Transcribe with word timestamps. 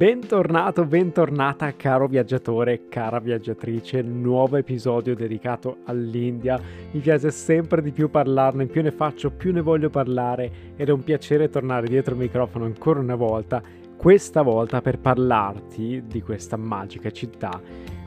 Bentornato, 0.00 0.86
bentornata 0.86 1.76
caro 1.76 2.06
viaggiatore, 2.06 2.88
cara 2.88 3.20
viaggiatrice, 3.20 4.00
nuovo 4.00 4.56
episodio 4.56 5.14
dedicato 5.14 5.80
all'India. 5.84 6.58
Mi 6.92 7.00
piace 7.00 7.30
sempre 7.30 7.82
di 7.82 7.92
più 7.92 8.08
parlarne, 8.08 8.64
più 8.64 8.80
ne 8.80 8.92
faccio, 8.92 9.30
più 9.30 9.52
ne 9.52 9.60
voglio 9.60 9.90
parlare 9.90 10.72
ed 10.74 10.88
è 10.88 10.90
un 10.90 11.04
piacere 11.04 11.50
tornare 11.50 11.86
dietro 11.86 12.14
il 12.14 12.20
microfono 12.20 12.64
ancora 12.64 12.98
una 12.98 13.14
volta, 13.14 13.60
questa 13.94 14.40
volta 14.40 14.80
per 14.80 15.00
parlarti 15.00 16.04
di 16.06 16.22
questa 16.22 16.56
magica 16.56 17.10
città 17.10 17.60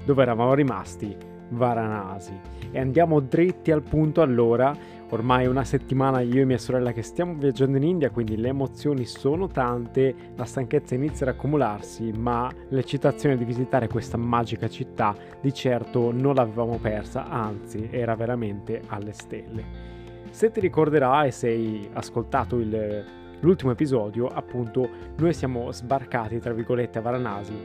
dove 0.04 0.23
eravamo 0.23 0.55
rimasti, 0.55 1.16
Varanasi. 1.50 2.34
E 2.71 2.80
andiamo 2.80 3.20
dritti 3.20 3.70
al 3.70 3.84
punto 3.84 4.23
allora 4.23 4.75
Ormai 5.14 5.45
una 5.45 5.64
settimana 5.64 6.21
io 6.21 6.41
e 6.41 6.45
mia 6.45 6.57
sorella 6.57 6.91
che 6.91 7.04
stiamo 7.04 7.36
viaggiando 7.36 7.77
in 7.77 7.84
India, 7.84 8.09
quindi 8.09 8.36
le 8.36 8.48
emozioni 8.48 9.05
sono 9.05 9.45
tante, 9.45 10.16
la 10.35 10.44
stanchezza 10.44 10.95
inizia 10.95 11.27
ad 11.27 11.35
accumularsi, 11.35 12.12
ma 12.13 12.52
l'eccitazione 12.70 13.38
di 13.38 13.45
visitare 13.45 13.88
questa 13.88 14.18
magica 14.18 14.68
città 14.68 15.16
di 15.40 15.54
certo 15.54 16.12
non 16.12 16.34
l'avevamo 16.34 16.80
persa, 16.80 17.30
anzi 17.30 17.90
era 17.91 18.16
veramente 18.16 18.81
alle 18.88 19.13
stelle. 19.13 19.63
Se 20.31 20.49
ti 20.49 20.59
ricorderai 20.59 21.32
se 21.32 21.48
hai 21.48 21.88
ascoltato 21.93 22.57
il, 22.57 23.05
l'ultimo 23.40 23.70
episodio, 23.70 24.26
appunto, 24.26 24.90
noi 25.18 25.34
siamo 25.35 25.71
sbarcati, 25.71 26.40
tra 26.40 26.54
virgolette, 26.54 26.98
a 26.98 27.02
Varanasi 27.02 27.62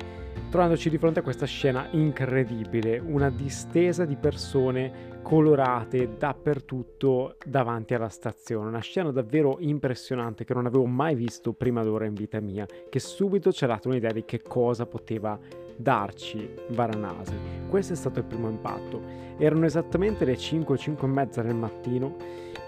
trovandoci 0.51 0.91
di 0.91 0.99
fronte 0.99 1.21
a 1.21 1.23
questa 1.23 1.47
scena 1.47 1.89
incredibile, 1.91 2.99
una 2.99 3.31
distesa 3.31 4.05
di 4.05 4.17
persone 4.17 5.17
colorate 5.23 6.17
dappertutto 6.17 7.37
davanti 7.45 7.95
alla 7.95 8.09
stazione, 8.09 8.69
una 8.69 8.81
scena 8.81 9.11
davvero 9.11 9.57
impressionante 9.61 10.45
che 10.45 10.55
non 10.55 10.67
avevo 10.67 10.87
mai 10.87 11.15
visto 11.15 11.53
prima 11.53 11.83
d'ora 11.83 12.07
in 12.07 12.15
vita 12.15 12.41
mia, 12.41 12.67
che 12.89 12.99
subito 12.99 13.53
ci 13.53 13.65
ha 13.65 13.67
dato 13.67 13.89
un'idea 13.89 14.13
di 14.13 14.25
che 14.25 14.41
cosa 14.41 14.87
poteva 14.87 15.39
darci 15.77 16.49
Varanasi. 16.71 17.35
Questo 17.69 17.93
è 17.93 17.97
stato 17.97 18.19
il 18.19 18.25
primo 18.25 18.49
impatto. 18.49 19.01
Erano 19.39 19.67
esattamente 19.67 20.25
le 20.25 20.37
5, 20.37 20.77
5 20.77 21.07
e 21.07 21.11
mezza 21.11 21.43
del 21.43 21.55
mattino. 21.55 22.17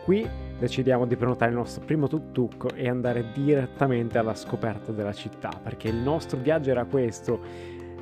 Qui 0.05 0.29
decidiamo 0.59 1.07
di 1.07 1.17
prenotare 1.17 1.51
il 1.51 1.57
nostro 1.57 1.85
primo 1.85 2.07
tuk-tuk 2.07 2.73
e 2.75 2.89
andare 2.89 3.33
direttamente 3.33 4.19
alla 4.19 4.35
scoperta 4.35 4.93
della 4.93 5.13
città, 5.13 5.51
perché 5.63 5.89
il 5.89 5.97
nostro 5.97 6.39
viaggio 6.39 6.71
era 6.71 6.85
questo 6.85 7.41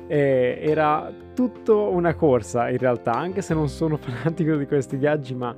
eh, 0.09 0.57
era 0.61 1.13
tutto 1.35 1.89
una 1.89 2.15
corsa 2.15 2.69
in 2.69 2.79
realtà, 2.79 3.13
anche 3.13 3.43
se 3.43 3.53
non 3.53 3.69
sono 3.69 3.95
fanatico 4.01 4.55
di 4.55 4.65
questi 4.65 4.97
viaggi, 4.97 5.35
ma 5.35 5.55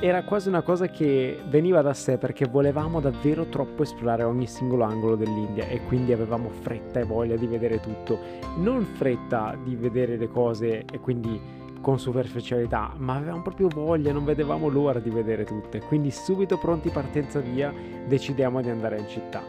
era 0.00 0.24
quasi 0.24 0.48
una 0.48 0.62
cosa 0.62 0.88
che 0.88 1.38
veniva 1.48 1.80
da 1.82 1.94
sé 1.94 2.18
perché 2.18 2.46
volevamo 2.46 3.00
davvero 3.00 3.46
troppo 3.46 3.82
esplorare 3.82 4.24
ogni 4.24 4.46
singolo 4.46 4.84
angolo 4.84 5.16
dell'India 5.16 5.68
e 5.68 5.80
quindi 5.86 6.12
avevamo 6.12 6.50
fretta 6.50 7.00
e 7.00 7.04
voglia 7.04 7.36
di 7.36 7.46
vedere 7.46 7.80
tutto. 7.80 8.18
Non 8.56 8.84
fretta 8.84 9.56
di 9.62 9.74
vedere 9.76 10.16
le 10.16 10.28
cose 10.28 10.84
e 10.90 10.98
quindi 11.00 11.40
con 11.80 11.98
superficialità, 11.98 12.92
ma 12.96 13.14
avevamo 13.14 13.42
proprio 13.42 13.68
voglia, 13.68 14.12
non 14.12 14.24
vedevamo 14.24 14.68
l'ora 14.68 14.98
di 14.98 15.10
vedere 15.10 15.44
tutte. 15.44 15.80
Quindi 15.80 16.10
subito 16.10 16.58
pronti 16.58 16.88
partenza 16.88 17.40
via, 17.40 17.72
decidiamo 18.06 18.60
di 18.60 18.70
andare 18.70 18.98
in 18.98 19.06
città. 19.06 19.40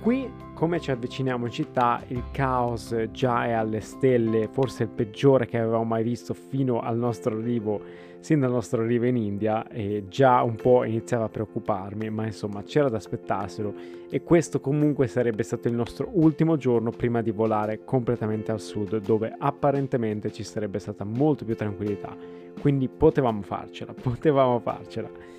Qui 0.00 0.28
come 0.62 0.78
ci 0.78 0.92
avviciniamo 0.92 1.46
in 1.46 1.50
città, 1.50 2.00
il 2.06 2.22
caos 2.30 2.94
già 3.10 3.46
è 3.46 3.50
alle 3.50 3.80
stelle, 3.80 4.46
forse 4.46 4.84
il 4.84 4.90
peggiore 4.90 5.44
che 5.44 5.58
avevamo 5.58 5.82
mai 5.82 6.04
visto 6.04 6.34
fino 6.34 6.78
al 6.78 6.96
nostro 6.96 7.36
arrivo, 7.36 7.80
sin 8.20 8.38
dal 8.38 8.52
nostro 8.52 8.82
arrivo 8.82 9.06
in 9.06 9.16
India, 9.16 9.66
e 9.66 10.04
già 10.08 10.40
un 10.42 10.54
po' 10.54 10.84
iniziava 10.84 11.24
a 11.24 11.28
preoccuparmi, 11.28 12.10
ma 12.10 12.26
insomma 12.26 12.62
c'era 12.62 12.88
da 12.88 12.98
aspettarselo 12.98 13.74
e 14.08 14.22
questo 14.22 14.60
comunque 14.60 15.08
sarebbe 15.08 15.42
stato 15.42 15.66
il 15.66 15.74
nostro 15.74 16.08
ultimo 16.12 16.56
giorno 16.56 16.92
prima 16.92 17.22
di 17.22 17.32
volare 17.32 17.82
completamente 17.82 18.52
al 18.52 18.60
sud, 18.60 18.98
dove 18.98 19.34
apparentemente 19.36 20.30
ci 20.30 20.44
sarebbe 20.44 20.78
stata 20.78 21.02
molto 21.02 21.44
più 21.44 21.56
tranquillità. 21.56 22.16
Quindi 22.60 22.86
potevamo 22.86 23.42
farcela, 23.42 23.92
potevamo 24.00 24.60
farcela. 24.60 25.31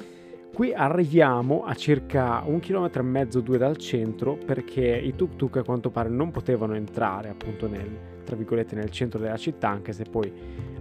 Qui 0.53 0.71
arriviamo 0.71 1.63
a 1.65 1.73
circa 1.73 2.43
un 2.45 2.59
chilometro 2.59 3.01
e 3.01 3.05
mezzo, 3.05 3.39
due 3.39 3.57
dal 3.57 3.75
centro, 3.77 4.37
perché 4.37 4.85
i 4.85 5.15
tuk 5.15 5.35
tuk 5.35 5.57
a 5.57 5.63
quanto 5.63 5.89
pare 5.89 6.09
non 6.09 6.29
potevano 6.29 6.75
entrare 6.75 7.29
appunto 7.29 7.67
nel, 7.67 7.89
tra 8.23 8.35
virgolette, 8.35 8.75
nel 8.75 8.91
centro 8.91 9.19
della 9.19 9.35
città, 9.35 9.69
anche 9.69 9.93
se 9.93 10.03
poi 10.03 10.31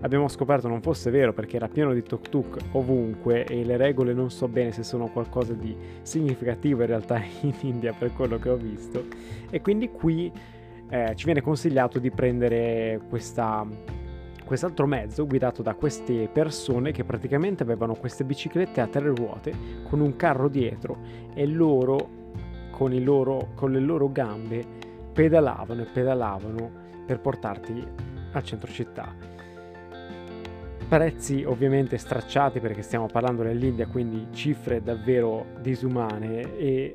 abbiamo 0.03 0.29
scoperto 0.29 0.69
non 0.69 0.83
fosse 0.83 1.11
vero 1.11 1.33
perché 1.33 1.57
era 1.57 1.69
pieno 1.69 1.95
di 1.95 2.03
tuk 2.03 2.29
tuk 2.29 2.57
ovunque 2.73 3.45
e 3.45 3.65
le 3.65 3.79
regole 3.79 4.13
non 4.13 4.31
so 4.31 4.47
bene 4.47 4.73
se 4.73 4.83
sono 4.83 5.07
qualcosa 5.07 5.55
di 5.55 5.75
significativo 6.03 6.83
in 6.83 6.89
realtà 6.89 7.23
in 7.41 7.55
India 7.63 7.95
per 7.95 8.13
quello 8.13 8.39
che 8.39 8.51
ho 8.51 8.57
visto. 8.57 9.07
E 9.49 9.63
quindi 9.63 9.89
qui 9.89 10.31
eh, 10.91 11.13
ci 11.15 11.25
viene 11.25 11.41
consigliato 11.41 11.99
di 11.99 12.11
prendere 12.11 13.01
questa 13.09 13.67
quest'altro 14.53 14.87
mezzo 14.87 15.27
guidato 15.27 15.63
da 15.63 15.73
queste 15.73 16.29
persone 16.31 16.93
che 16.93 17.05
praticamente 17.05 17.63
avevano 17.63 17.95
queste 17.95 18.23
biciclette 18.23 18.83
a 18.83 18.87
tre 18.87 19.09
ruote 19.09 19.51
con 19.89 20.01
un 20.01 20.15
carro 20.15 20.49
dietro 20.49 20.99
e 21.33 21.47
loro 21.47 22.21
con, 22.71 22.95
loro, 23.03 23.53
con 23.55 23.73
le 23.73 23.81
loro 23.81 24.13
gambe 24.13 24.63
pedalavano 25.15 25.81
e 25.81 25.85
pedalavano 25.87 26.71
per 27.07 27.21
portarti 27.21 27.83
al 28.33 28.45
centro 28.45 28.71
città. 28.71 29.15
Prezzi 30.87 31.45
ovviamente 31.45 31.97
stracciati 31.97 32.61
perché 32.61 32.83
stiamo 32.83 33.07
parlando 33.07 33.43
dell'India, 33.43 33.87
quindi 33.87 34.27
cifre 34.33 34.83
davvero 34.83 35.47
disumane 35.63 36.59
e 36.59 36.95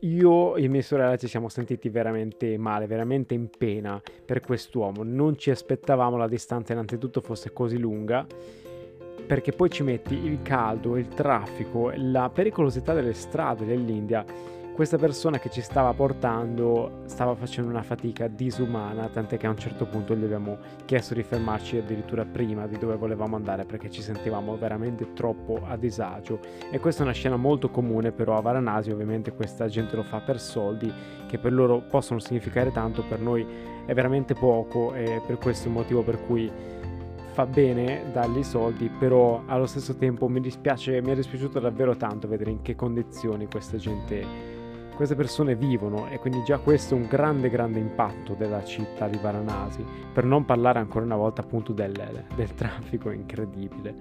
io 0.00 0.56
e 0.56 0.62
i 0.62 0.68
miei 0.68 0.82
sorelle 0.82 1.18
ci 1.18 1.28
siamo 1.28 1.48
sentiti 1.48 1.88
veramente 1.88 2.56
male, 2.58 2.86
veramente 2.86 3.34
in 3.34 3.48
pena 3.48 4.00
per 4.24 4.40
quest'uomo. 4.40 5.02
Non 5.02 5.36
ci 5.38 5.50
aspettavamo 5.50 6.16
la 6.16 6.28
distanza 6.28 6.72
innanzitutto 6.72 7.20
fosse 7.20 7.52
così 7.52 7.78
lunga, 7.78 8.26
perché 9.26 9.52
poi 9.52 9.70
ci 9.70 9.82
metti 9.82 10.14
il 10.14 10.42
caldo, 10.42 10.96
il 10.96 11.08
traffico, 11.08 11.92
la 11.94 12.30
pericolosità 12.30 12.92
delle 12.92 13.14
strade 13.14 13.64
dell'India 13.64 14.24
questa 14.76 14.98
persona 14.98 15.38
che 15.38 15.48
ci 15.48 15.62
stava 15.62 15.94
portando 15.94 17.00
stava 17.06 17.34
facendo 17.34 17.70
una 17.70 17.82
fatica 17.82 18.28
disumana, 18.28 19.08
tant'è 19.08 19.38
che 19.38 19.46
a 19.46 19.48
un 19.48 19.56
certo 19.56 19.86
punto 19.86 20.14
gli 20.14 20.22
abbiamo 20.22 20.58
chiesto 20.84 21.14
di 21.14 21.22
fermarci 21.22 21.78
addirittura 21.78 22.26
prima 22.26 22.66
di 22.66 22.76
dove 22.76 22.94
volevamo 22.96 23.36
andare 23.36 23.64
perché 23.64 23.90
ci 23.90 24.02
sentivamo 24.02 24.54
veramente 24.58 25.14
troppo 25.14 25.62
a 25.66 25.78
disagio. 25.78 26.40
E 26.70 26.78
questa 26.78 27.00
è 27.00 27.04
una 27.04 27.14
scena 27.14 27.36
molto 27.36 27.70
comune, 27.70 28.12
però 28.12 28.36
a 28.36 28.42
Varanasi 28.42 28.90
ovviamente 28.90 29.32
questa 29.32 29.66
gente 29.66 29.96
lo 29.96 30.02
fa 30.02 30.20
per 30.20 30.38
soldi 30.38 30.92
che 31.26 31.38
per 31.38 31.54
loro 31.54 31.80
possono 31.80 32.18
significare 32.18 32.70
tanto, 32.70 33.02
per 33.02 33.18
noi 33.18 33.46
è 33.86 33.94
veramente 33.94 34.34
poco 34.34 34.92
e 34.92 35.22
per 35.26 35.38
questo 35.38 35.64
è 35.64 35.66
il 35.68 35.72
motivo 35.72 36.02
per 36.02 36.22
cui 36.26 36.52
fa 37.32 37.46
bene 37.46 38.10
dargli 38.12 38.40
i 38.40 38.44
soldi, 38.44 38.90
però 38.90 39.42
allo 39.46 39.64
stesso 39.64 39.96
tempo 39.96 40.28
mi 40.28 40.40
dispiace, 40.40 41.00
mi 41.00 41.12
è 41.12 41.14
dispiaciuto 41.14 41.60
davvero 41.60 41.96
tanto 41.96 42.28
vedere 42.28 42.50
in 42.50 42.60
che 42.60 42.74
condizioni 42.74 43.46
questa 43.46 43.78
gente 43.78 44.55
queste 44.96 45.14
persone 45.14 45.54
vivono 45.54 46.08
e 46.08 46.18
quindi 46.18 46.42
già 46.42 46.58
questo 46.58 46.94
è 46.94 46.98
un 46.98 47.06
grande 47.06 47.48
grande 47.48 47.78
impatto 47.78 48.34
della 48.34 48.64
città 48.64 49.06
di 49.06 49.18
Varanasi, 49.18 49.84
per 50.12 50.24
non 50.24 50.44
parlare 50.44 50.78
ancora 50.80 51.04
una 51.04 51.16
volta 51.16 51.42
appunto 51.42 51.72
del, 51.72 52.24
del 52.34 52.54
traffico 52.54 53.10
incredibile. 53.10 53.94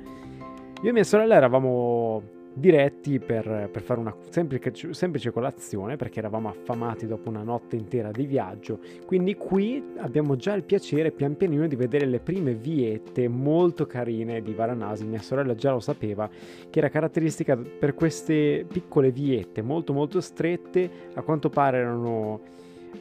Io 0.81 0.89
e 0.89 0.93
mia 0.93 1.03
sorella 1.03 1.35
eravamo 1.35 2.34
diretti 2.55 3.19
per, 3.19 3.69
per 3.71 3.81
fare 3.81 3.99
una 3.99 4.15
semplice, 4.29 4.93
semplice, 4.93 5.31
colazione 5.31 5.97
perché 5.97 6.19
eravamo 6.19 6.47
affamati 6.47 7.05
dopo 7.05 7.29
una 7.29 7.43
notte 7.43 7.75
intera 7.75 8.11
di 8.11 8.25
viaggio. 8.25 8.79
Quindi 9.05 9.35
qui 9.35 9.83
abbiamo 9.97 10.35
già 10.37 10.53
il 10.53 10.63
piacere 10.63 11.11
pian 11.11 11.35
pianino 11.35 11.67
di 11.67 11.75
vedere 11.75 12.05
le 12.05 12.19
prime 12.19 12.53
viette 12.53 13.27
molto 13.27 13.85
carine 13.85 14.41
di 14.41 14.53
Varanasi. 14.53 15.05
Mia 15.05 15.21
sorella 15.21 15.53
già 15.53 15.71
lo 15.71 15.81
sapeva 15.81 16.29
che 16.69 16.79
era 16.79 16.89
caratteristica 16.89 17.57
per 17.57 17.93
queste 17.93 18.65
piccole 18.67 19.11
viette 19.11 19.61
molto 19.61 19.91
molto 19.91 20.21
strette, 20.21 20.89
a 21.13 21.21
quanto 21.21 21.49
pare 21.49 21.79
erano 21.79 22.39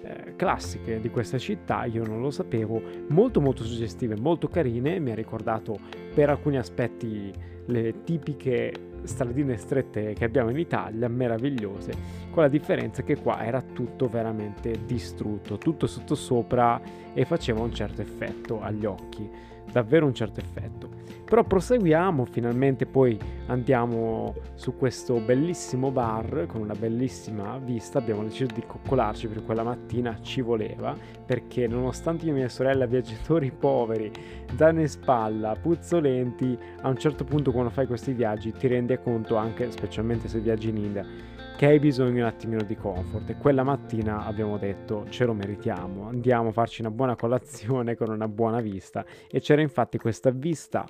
eh, 0.02 0.34
classiche 0.34 1.00
di 1.00 1.10
questa 1.10 1.38
città, 1.38 1.84
io 1.84 2.04
non 2.04 2.20
lo 2.20 2.30
sapevo, 2.30 2.82
molto 3.08 3.40
molto 3.40 3.62
suggestive, 3.62 4.16
molto 4.16 4.48
carine, 4.48 4.98
mi 4.98 5.12
ha 5.12 5.14
ricordato 5.14 5.78
per 6.12 6.30
alcuni 6.30 6.58
aspetti 6.58 7.32
le 7.66 8.02
tipiche 8.02 8.72
stradine 9.04 9.56
strette 9.56 10.12
che 10.14 10.24
abbiamo 10.24 10.50
in 10.50 10.58
Italia, 10.58 11.08
meravigliose, 11.08 11.92
con 12.30 12.42
la 12.42 12.48
differenza 12.48 13.02
che 13.02 13.16
qua 13.16 13.44
era 13.44 13.62
tutto 13.62 14.08
veramente 14.08 14.84
distrutto, 14.84 15.58
tutto 15.58 15.86
sottosopra 15.86 16.80
e 17.12 17.24
faceva 17.24 17.60
un 17.60 17.72
certo 17.72 18.02
effetto 18.02 18.60
agli 18.60 18.84
occhi, 18.84 19.28
davvero 19.74 20.06
un 20.06 20.14
certo 20.14 20.38
effetto. 20.38 20.88
Però 21.24 21.42
proseguiamo, 21.42 22.26
finalmente 22.26 22.86
poi 22.86 23.18
andiamo 23.46 24.34
su 24.54 24.76
questo 24.76 25.18
bellissimo 25.18 25.90
bar 25.90 26.44
con 26.46 26.60
una 26.60 26.74
bellissima 26.74 27.58
vista, 27.58 27.98
abbiamo 27.98 28.22
deciso 28.22 28.52
di 28.54 28.62
coccolarci 28.64 29.26
per 29.26 29.42
quella 29.44 29.64
mattina, 29.64 30.20
ci 30.20 30.42
voleva, 30.42 30.94
perché 31.26 31.66
nonostante 31.66 32.26
io 32.26 32.32
e 32.32 32.36
mia 32.36 32.48
sorella 32.48 32.86
viaggiatori 32.86 33.50
poveri, 33.58 34.12
danno 34.54 34.82
in 34.82 34.88
spalla, 34.88 35.56
puzzolenti, 35.60 36.56
a 36.82 36.88
un 36.88 36.98
certo 36.98 37.24
punto 37.24 37.50
quando 37.50 37.70
fai 37.70 37.86
questi 37.88 38.12
viaggi 38.12 38.52
ti 38.52 38.68
rendi 38.68 38.96
conto 39.02 39.34
anche, 39.34 39.72
specialmente 39.72 40.28
se 40.28 40.38
viaggi 40.38 40.68
in 40.68 40.76
India, 40.76 41.04
che 41.56 41.66
hai 41.66 41.78
bisogno 41.78 42.22
un 42.22 42.28
attimino 42.28 42.62
di 42.62 42.74
comfort. 42.76 43.30
E 43.30 43.36
quella 43.36 43.62
mattina 43.62 44.24
abbiamo 44.24 44.58
detto 44.58 45.06
ce 45.08 45.24
lo 45.24 45.34
meritiamo, 45.34 46.08
andiamo 46.08 46.48
a 46.48 46.52
farci 46.52 46.80
una 46.80 46.90
buona 46.90 47.16
colazione 47.16 47.94
con 47.94 48.10
una 48.10 48.28
buona 48.28 48.60
vista. 48.60 49.04
E 49.30 49.40
c'era 49.40 49.60
infatti 49.60 49.98
questa 49.98 50.30
vista 50.30 50.84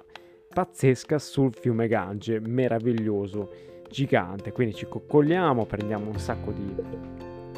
pazzesca 0.52 1.19
sul 1.19 1.52
fiume 1.52 1.88
Gange, 1.88 2.40
meraviglioso, 2.40 3.50
gigante, 3.90 4.52
quindi 4.52 4.75
ci 4.75 4.87
coccoliamo, 4.88 5.66
prendiamo 5.66 6.08
un 6.08 6.19
sacco 6.19 6.52
di 6.52 7.12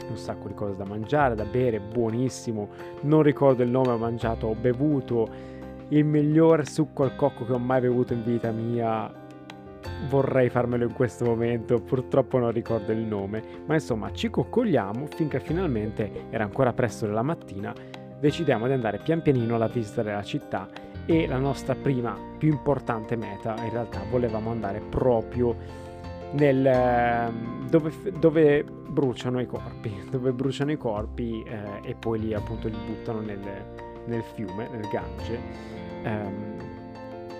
un 0.09 0.17
sacco 0.17 0.49
di 0.49 0.55
cose 0.55 0.77
da 0.77 0.85
mangiare, 0.85 1.35
da 1.35 1.45
bere, 1.45 1.81
buonissimo. 1.81 2.69
Non 3.03 3.23
ricordo 3.23 3.63
il 3.63 3.71
nome, 3.71 3.91
ho 3.91 3.99
mangiato, 3.99 4.47
ho 4.47 4.55
bevuto 4.55 5.29
il 5.89 6.05
miglior 6.05 6.67
succo 6.67 7.05
al 7.05 7.17
cocco 7.17 7.45
che 7.45 7.53
ho 7.53 7.59
mai 7.59 7.81
bevuto 7.81 8.13
in 8.13 8.23
vita 8.25 8.51
mia 8.51 9.25
vorrei 10.09 10.49
farmelo 10.51 10.85
in 10.85 10.93
questo 10.93 11.25
momento, 11.25 11.81
purtroppo 11.81 12.39
non 12.39 12.53
ricordo 12.53 12.93
il 12.93 12.99
nome, 12.99 13.43
ma 13.67 13.75
insomma 13.75 14.13
ci 14.13 14.31
coccoliamo 14.31 15.07
finché 15.07 15.41
finalmente 15.41 16.27
era 16.31 16.45
ancora 16.45 16.73
presto 16.73 17.07
della 17.07 17.23
mattina, 17.23 17.75
decidiamo 18.19 18.67
di 18.67 18.73
andare 18.73 18.99
pian 18.99 19.23
pianino 19.23 19.57
alla 19.57 19.69
visita 19.69 20.03
della 20.03 20.23
città 20.23 20.69
e 21.07 21.27
la 21.27 21.39
nostra 21.39 21.75
prima 21.75 22.17
più 22.37 22.51
importante 22.51 23.17
meta 23.17 23.55
in 23.63 23.71
realtà 23.71 24.01
volevamo 24.11 24.51
andare 24.51 24.81
proprio 24.81 25.85
nel, 26.33 26.67
ehm, 26.67 27.69
dove, 27.69 27.93
dove 28.19 28.65
bruciano 28.65 29.41
i 29.41 29.47
corpi, 29.47 29.95
dove 30.11 30.33
bruciano 30.33 30.73
i 30.73 30.77
corpi 30.77 31.43
eh, 31.43 31.89
e 31.91 31.95
poi 31.95 32.21
lì 32.21 32.35
appunto 32.35 32.69
li 32.69 32.77
buttano 32.87 33.21
nel, 33.21 33.41
nel 34.07 34.23
fiume, 34.35 34.69
nel 34.71 34.89
Gange. 34.91 35.75
Um, 36.05 36.56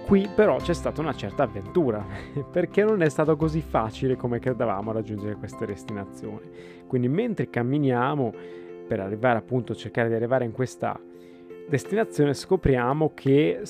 Qui 0.07 0.29
però 0.33 0.59
c'è 0.59 0.73
stata 0.73 1.01
una 1.01 1.17
certa 1.17 1.43
avventura, 1.43 2.07
perché 2.49 2.85
non 2.85 3.03
è 3.03 3.09
stato 3.09 3.35
così 3.35 3.61
facile 3.61 4.15
come 4.15 4.39
credevamo 4.39 4.93
raggiungere 4.93 5.35
questa 5.35 5.65
destinazione. 5.65 6.49
Quindi 6.87 7.09
mentre 7.09 7.51
camminiamo 7.51 8.33
per 8.87 9.01
arrivare 9.01 9.39
appunto 9.39 9.75
cercare 9.75 10.09
di 10.09 10.15
arrivare 10.15 10.45
in 10.45 10.53
questa 10.53 10.97
destinazione 11.69 12.35
scopriamo 12.35 13.15
che 13.15 13.63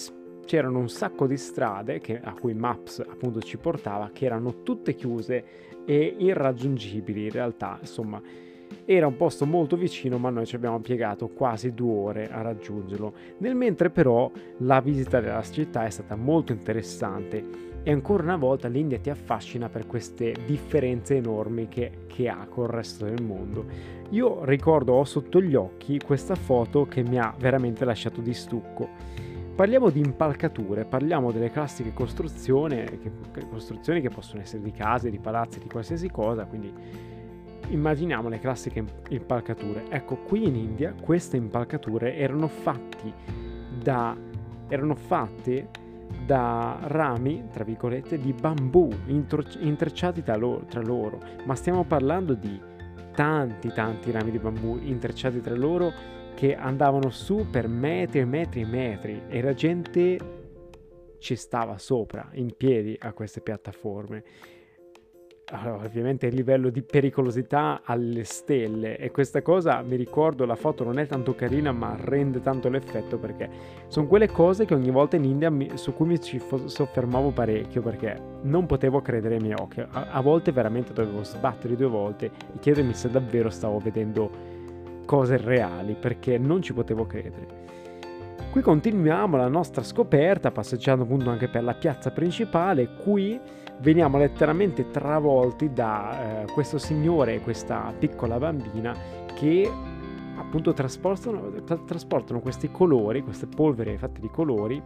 c'erano 0.44 0.78
un 0.78 0.90
sacco 0.90 1.26
di 1.26 1.38
strade 1.38 2.00
che, 2.00 2.20
a 2.20 2.34
cui 2.34 2.52
Maps 2.52 2.98
appunto 2.98 3.40
ci 3.40 3.56
portava 3.56 4.10
che 4.12 4.26
erano 4.26 4.62
tutte 4.62 4.94
chiuse 4.94 5.44
e 5.86 6.16
irraggiungibili 6.18 7.24
in 7.24 7.30
realtà, 7.30 7.78
insomma 7.80 8.20
era 8.84 9.06
un 9.06 9.16
posto 9.16 9.46
molto 9.46 9.76
vicino, 9.76 10.18
ma 10.18 10.30
noi 10.30 10.46
ci 10.46 10.56
abbiamo 10.56 10.78
piegato 10.80 11.28
quasi 11.28 11.74
due 11.74 11.94
ore 11.94 12.30
a 12.30 12.42
raggiungerlo. 12.42 13.12
Nel 13.38 13.54
mentre 13.54 13.90
però 13.90 14.30
la 14.58 14.80
visita 14.80 15.20
della 15.20 15.42
città 15.42 15.84
è 15.84 15.90
stata 15.90 16.16
molto 16.16 16.52
interessante 16.52 17.66
e 17.82 17.92
ancora 17.92 18.24
una 18.24 18.36
volta 18.36 18.66
l'India 18.66 18.98
ti 18.98 19.10
affascina 19.10 19.68
per 19.68 19.86
queste 19.86 20.34
differenze 20.44 21.14
enormi 21.14 21.68
che, 21.68 22.06
che 22.08 22.28
ha 22.28 22.46
col 22.48 22.66
resto 22.66 23.04
del 23.04 23.22
mondo. 23.22 23.64
Io 24.10 24.44
ricordo, 24.44 24.94
ho 24.94 25.04
sotto 25.04 25.40
gli 25.40 25.54
occhi 25.54 26.00
questa 26.04 26.34
foto 26.34 26.86
che 26.86 27.02
mi 27.02 27.18
ha 27.18 27.32
veramente 27.38 27.84
lasciato 27.84 28.20
di 28.20 28.34
stucco. 28.34 28.88
Parliamo 29.54 29.90
di 29.90 30.00
impalcature, 30.00 30.84
parliamo 30.84 31.30
delle 31.30 31.50
classiche 31.50 31.92
costruzioni 31.94 32.84
che, 32.84 33.10
costruzioni 33.48 34.00
che 34.00 34.10
possono 34.10 34.42
essere 34.42 34.62
di 34.62 34.72
case, 34.72 35.08
di 35.08 35.18
palazzi, 35.18 35.60
di 35.60 35.68
qualsiasi 35.68 36.10
cosa, 36.10 36.44
quindi 36.44 36.72
immaginiamo 37.68 38.28
le 38.28 38.38
classiche 38.38 38.84
impalcature. 39.08 39.84
Ecco, 39.88 40.16
qui 40.16 40.46
in 40.46 40.54
India 40.54 40.94
queste 41.00 41.36
impalcature 41.36 42.16
erano 42.16 42.48
da 43.82 44.16
erano 44.68 44.94
fatte 44.94 45.68
da 46.24 46.78
rami, 46.82 47.48
tra 47.52 47.64
virgolette, 47.64 48.18
di 48.18 48.32
bambù 48.32 48.90
intrecciati 49.06 50.22
tra 50.22 50.36
loro, 50.36 50.64
tra 50.66 50.80
loro, 50.80 51.20
ma 51.44 51.54
stiamo 51.54 51.84
parlando 51.84 52.34
di 52.34 52.60
tanti 53.14 53.72
tanti 53.72 54.10
rami 54.10 54.30
di 54.30 54.38
bambù 54.38 54.78
intrecciati 54.82 55.40
tra 55.40 55.54
loro 55.54 55.92
che 56.34 56.54
andavano 56.54 57.10
su 57.10 57.46
per 57.50 57.66
metri 57.66 58.20
e 58.20 58.24
metri 58.24 58.60
e 58.60 58.66
metri 58.66 59.22
e 59.28 59.40
la 59.40 59.54
gente 59.54 60.18
ci 61.18 61.34
stava 61.34 61.78
sopra, 61.78 62.28
in 62.32 62.54
piedi 62.56 62.96
a 63.00 63.12
queste 63.12 63.40
piattaforme 63.40 64.22
allora, 65.50 65.84
ovviamente 65.84 66.26
il 66.26 66.34
livello 66.34 66.70
di 66.70 66.82
pericolosità 66.82 67.82
alle 67.84 68.24
stelle. 68.24 68.96
E 68.98 69.12
questa 69.12 69.42
cosa 69.42 69.80
mi 69.82 69.94
ricordo 69.94 70.44
la 70.44 70.56
foto 70.56 70.82
non 70.82 70.98
è 70.98 71.06
tanto 71.06 71.36
carina 71.36 71.70
ma 71.70 71.96
rende 71.96 72.40
tanto 72.40 72.68
l'effetto 72.68 73.16
perché 73.16 73.48
sono 73.86 74.08
quelle 74.08 74.28
cose 74.28 74.64
che 74.64 74.74
ogni 74.74 74.90
volta 74.90 75.14
in 75.14 75.22
India 75.22 75.48
mi, 75.48 75.70
su 75.74 75.94
cui 75.94 76.06
mi 76.06 76.20
ci 76.20 76.42
soffermavo 76.64 77.30
parecchio 77.30 77.80
perché 77.80 78.20
non 78.42 78.66
potevo 78.66 79.00
credere 79.00 79.36
ai 79.36 79.40
miei 79.40 79.54
occhi. 79.56 79.78
A, 79.80 80.08
a 80.10 80.20
volte 80.20 80.50
veramente 80.50 80.92
dovevo 80.92 81.22
sbattere 81.22 81.76
due 81.76 81.86
volte 81.86 82.26
e 82.26 82.58
chiedermi 82.58 82.94
se 82.94 83.08
davvero 83.08 83.48
stavo 83.48 83.78
vedendo 83.78 84.28
cose 85.06 85.36
reali 85.36 85.94
perché 85.94 86.38
non 86.38 86.60
ci 86.60 86.72
potevo 86.72 87.06
credere. 87.06 87.64
Qui 88.50 88.60
continuiamo 88.62 89.36
la 89.36 89.46
nostra 89.46 89.84
scoperta 89.84 90.50
passeggiando 90.50 91.04
appunto 91.04 91.30
anche 91.30 91.46
per 91.46 91.62
la 91.62 91.74
piazza 91.74 92.10
principale. 92.10 92.88
Qui 92.96 93.38
veniamo 93.80 94.18
letteralmente 94.18 94.90
travolti 94.90 95.72
da 95.72 96.42
eh, 96.42 96.52
questo 96.52 96.78
signore 96.78 97.34
e 97.34 97.40
questa 97.40 97.92
piccola 97.98 98.38
bambina 98.38 98.94
che 99.34 99.70
appunto 100.36 100.72
trasportano, 100.72 101.50
tra- 101.64 101.78
trasportano 101.78 102.40
questi 102.40 102.70
colori, 102.70 103.22
queste 103.22 103.46
polvere 103.46 103.98
fatte 103.98 104.20
di 104.20 104.30
colori 104.30 104.82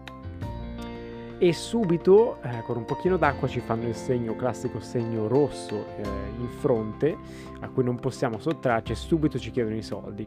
e 1.42 1.54
subito 1.54 2.36
eh, 2.42 2.62
con 2.66 2.76
un 2.76 2.84
pochino 2.84 3.16
d'acqua 3.16 3.48
ci 3.48 3.60
fanno 3.60 3.88
il 3.88 3.94
segno 3.94 4.36
classico 4.36 4.78
segno 4.80 5.26
rosso 5.26 5.86
eh, 5.96 6.02
in 6.38 6.48
fronte 6.48 7.16
a 7.60 7.68
cui 7.68 7.82
non 7.82 7.96
possiamo 7.96 8.38
sottrarci 8.38 8.92
e 8.92 8.94
subito 8.94 9.38
ci 9.38 9.50
chiedono 9.50 9.76
i 9.76 9.82
soldi 9.82 10.26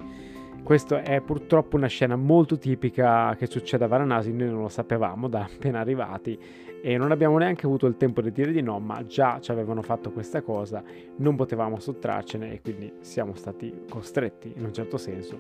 questa 0.64 1.04
è 1.04 1.20
purtroppo 1.20 1.76
una 1.76 1.88
scena 1.88 2.16
molto 2.16 2.58
tipica 2.58 3.36
che 3.38 3.48
succede 3.48 3.84
a 3.84 3.88
Varanasi, 3.88 4.32
noi 4.32 4.50
non 4.50 4.62
lo 4.62 4.70
sapevamo 4.70 5.28
da 5.28 5.42
appena 5.44 5.82
arrivati 5.82 6.40
e 6.82 6.98
non 6.98 7.12
abbiamo 7.12 7.38
neanche 7.38 7.66
avuto 7.66 7.86
il 7.86 7.98
tempo 7.98 8.22
di 8.22 8.32
dire 8.32 8.52
di 8.52 8.62
no, 8.62 8.80
ma 8.80 9.06
già 9.06 9.40
ci 9.42 9.52
avevano 9.52 9.82
fatto 9.82 10.12
questa 10.12 10.42
cosa, 10.42 10.82
non 11.18 11.36
potevamo 11.36 11.80
sottrarcene 11.80 12.54
e 12.54 12.62
quindi 12.62 12.94
siamo 13.02 13.36
stati 13.36 13.84
costretti 13.90 14.54
in 14.56 14.64
un 14.64 14.74
certo 14.74 14.98
senso. 14.98 15.38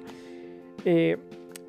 E 0.84 1.18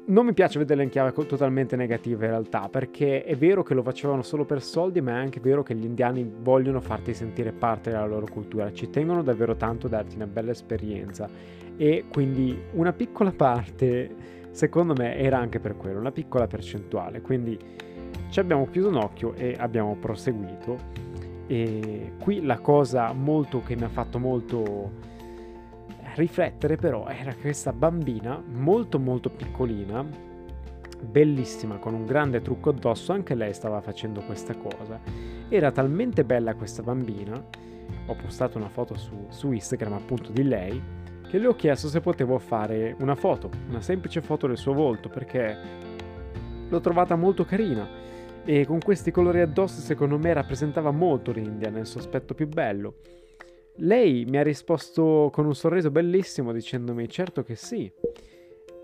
non 0.07 0.27
mi 0.27 0.35
piace 0.35 0.59
vederla 0.59 0.83
in 0.83 0.91
chiave 0.91 1.13
totalmente 1.13 1.77
negativa 1.77 2.25
in 2.25 2.31
realtà, 2.31 2.69
perché 2.69 3.25
è 3.25 3.37
vero 3.37 3.63
che 3.63 3.75
lo 3.75 3.83
facevano 3.83 4.23
solo 4.23 4.45
per 4.45 4.63
soldi, 4.63 5.01
ma 5.01 5.13
è 5.13 5.15
anche 5.15 5.41
vero 5.41 5.63
che 5.63 5.75
gli 5.75 5.85
indiani 5.85 6.31
vogliono 6.41 6.81
farti 6.81 7.15
sentire 7.15 7.53
parte 7.53 7.91
della 7.91 8.07
loro 8.07 8.27
cultura, 8.31 8.73
ci 8.73 8.91
tengono 8.91 9.23
davvero 9.23 9.57
tanto 9.57 9.87
a 9.87 9.91
darti 9.91 10.17
una 10.17 10.27
bella 10.27 10.51
esperienza 10.51 11.63
e 11.77 12.05
quindi 12.11 12.57
una 12.73 12.93
piccola 12.93 13.33
parte 13.33 14.33
secondo 14.51 14.95
me 14.97 15.17
era 15.17 15.39
anche 15.39 15.59
per 15.59 15.77
quello, 15.77 15.99
una 15.99 16.13
piccola 16.13 16.47
percentuale, 16.47 17.21
quindi 17.21 17.59
ci 18.29 18.41
abbiamo 18.41 18.69
chiuso 18.71 18.89
un 18.89 18.97
occhio 18.97 19.35
e 19.35 19.55
abbiamo 19.59 19.97
proseguito. 19.97 21.03
E 21.47 22.13
qui 22.21 22.43
la 22.43 22.59
cosa 22.59 23.13
molto 23.13 23.63
che 23.63 23.77
mi 23.77 23.83
ha 23.83 23.89
fatto 23.89 24.19
molto 24.19 24.91
riflettere 26.15 26.77
però 26.77 27.09
era 27.09 27.35
questa 27.35 27.73
bambina 27.73 28.41
molto 28.53 29.01
molto 29.01 29.31
piccolina 29.31 30.07
bellissima 31.01 31.79
con 31.79 31.93
un 31.93 32.07
grande 32.07 32.41
trucco 32.41 32.71
addosso 32.71 33.13
anche 33.13 33.35
lei 33.35 33.53
stava 33.53 33.81
facendo 33.81 34.21
questa 34.23 34.55
cosa. 34.57 35.01
Era 35.49 35.71
talmente 35.71 36.25
bella 36.25 36.55
questa 36.55 36.83
bambina 36.83 37.43
ho 38.07 38.15
postato 38.15 38.59
una 38.59 38.69
foto 38.69 38.97
su, 38.97 39.27
su 39.29 39.53
Instagram 39.53 39.93
appunto 39.93 40.31
di 40.31 40.43
lei 40.43 40.83
che 41.35 41.41
le 41.41 41.49
ho 41.49 41.57
chiesto 41.57 41.89
se 41.89 42.01
potevo 42.01 42.39
fare 42.39 42.95
una 43.01 43.17
foto, 43.17 43.51
una 43.69 43.81
semplice 43.81 44.23
foto 44.23 44.47
del 44.47 44.57
suo 44.57 44.73
volto, 44.73 45.09
perché 45.09 45.57
l'ho 46.69 46.81
trovata 46.81 47.17
molto 47.17 47.45
carina 47.45 47.85
e 48.45 48.65
con 48.65 48.79
questi 48.79 49.11
colori 49.11 49.41
addosso 49.41 49.81
secondo 49.81 50.17
me 50.17 50.33
rappresentava 50.33 50.93
molto 50.93 51.33
l'India 51.33 51.71
nel 51.71 51.87
suo 51.87 51.99
aspetto 51.99 52.35
più 52.35 52.47
bello. 52.47 52.99
Lei 53.79 54.25
mi 54.27 54.37
ha 54.37 54.45
risposto 54.45 55.29
con 55.33 55.47
un 55.47 55.57
sorriso 55.57 55.91
bellissimo 55.91 56.53
dicendomi 56.53 57.09
certo 57.09 57.43
che 57.43 57.57
sì 57.57 57.91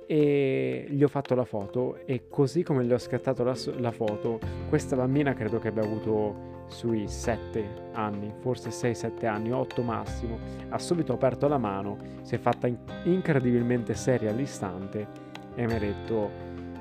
e 0.09 0.87
gli 0.89 1.05
ho 1.05 1.09
fatto 1.09 1.37
la 1.37 1.45
foto 1.45 2.05
e 2.05 2.25
così 2.29 2.65
come 2.65 2.85
gli 2.85 2.93
ho 2.93 2.99
scattato 2.99 3.45
la, 3.45 3.57
la 3.77 3.93
foto 3.93 4.41
questa 4.69 4.97
bambina 4.97 5.35
credo 5.35 5.61
che 5.61 5.69
abbia 5.69 5.85
avuto 5.85 6.60
sui 6.71 7.09
7 7.09 7.91
anni, 7.93 8.33
forse 8.41 8.71
6-7 8.71 9.27
anni, 9.27 9.53
8 9.53 9.83
massimo, 9.83 10.39
ha 10.69 10.79
subito 10.79 11.13
aperto 11.13 11.49
la 11.49 11.59
mano, 11.59 11.97
si 12.23 12.37
è 12.37 12.39
fatta 12.39 12.69
incredibilmente 13.05 13.95
seria 13.95 14.31
all'istante 14.31 15.07
e 15.55 15.67
mi 15.67 15.75
ha 15.75 15.79
detto 15.79 16.31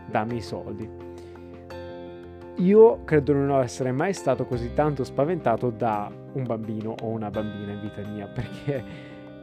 dammi 0.10 0.38
i 0.38 0.42
soldi. 0.42 1.08
Io 2.58 3.04
credo 3.06 3.32
di 3.32 3.40
non 3.40 3.62
essere 3.62 3.92
mai 3.92 4.14
stato 4.14 4.46
così 4.46 4.74
tanto 4.74 5.04
spaventato 5.04 5.70
da 5.70 6.12
un 6.34 6.44
bambino 6.44 6.94
o 7.02 7.08
una 7.08 7.30
bambina 7.30 7.72
in 7.72 7.80
vita 7.80 8.02
mia 8.08 8.28
perché 8.32 8.84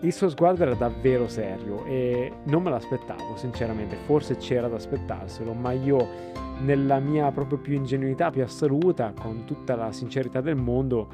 il 0.00 0.12
suo 0.12 0.29
sguardo 0.29 0.62
era 0.62 0.75
davvero 0.75 1.26
serio 1.26 1.85
e 1.87 2.33
non 2.45 2.62
me 2.62 2.71
l'aspettavo 2.71 3.37
sinceramente, 3.37 3.97
forse 4.05 4.37
c'era 4.37 4.69
da 4.69 4.76
aspettarselo, 4.76 5.53
ma 5.53 5.73
io 5.73 6.35
nella 6.61 6.99
mia 6.99 7.31
proprio 7.33 7.59
più 7.59 7.75
ingenuità 7.75 8.31
più 8.31 8.43
assoluta, 8.43 9.12
con 9.19 9.45
tutta 9.45 9.75
la 9.75 9.93
sincerità 9.93 10.41
del 10.41 10.57
mondo, 10.57 11.09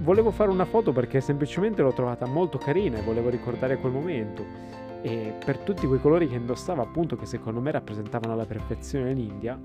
volevo 0.00 0.30
fare 0.30 0.50
una 0.50 0.64
foto 0.64 0.92
perché 0.92 1.20
semplicemente 1.20 1.82
l'ho 1.82 1.92
trovata 1.92 2.26
molto 2.26 2.58
carina 2.58 2.98
e 2.98 3.02
volevo 3.02 3.28
ricordare 3.28 3.78
quel 3.78 3.92
momento. 3.92 4.44
E 5.02 5.34
per 5.44 5.58
tutti 5.58 5.86
quei 5.86 6.00
colori 6.00 6.28
che 6.28 6.36
indossava, 6.36 6.82
appunto, 6.82 7.16
che 7.16 7.26
secondo 7.26 7.60
me 7.60 7.72
rappresentavano 7.72 8.32
alla 8.32 8.46
perfezione 8.46 9.12
l'India, 9.12 9.58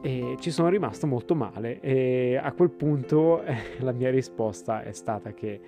e 0.00 0.36
ci 0.38 0.50
sono 0.50 0.68
rimasto 0.68 1.06
molto 1.06 1.34
male. 1.34 1.80
E 1.80 2.38
a 2.40 2.52
quel 2.52 2.70
punto 2.70 3.42
eh, 3.42 3.56
la 3.80 3.92
mia 3.92 4.10
risposta 4.10 4.82
è 4.82 4.92
stata 4.92 5.32
che 5.32 5.60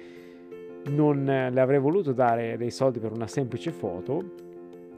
non 0.89 1.25
le 1.25 1.61
avrei 1.61 1.79
voluto 1.79 2.13
dare 2.13 2.57
dei 2.57 2.71
soldi 2.71 2.99
per 2.99 3.13
una 3.13 3.27
semplice 3.27 3.71
foto, 3.71 4.45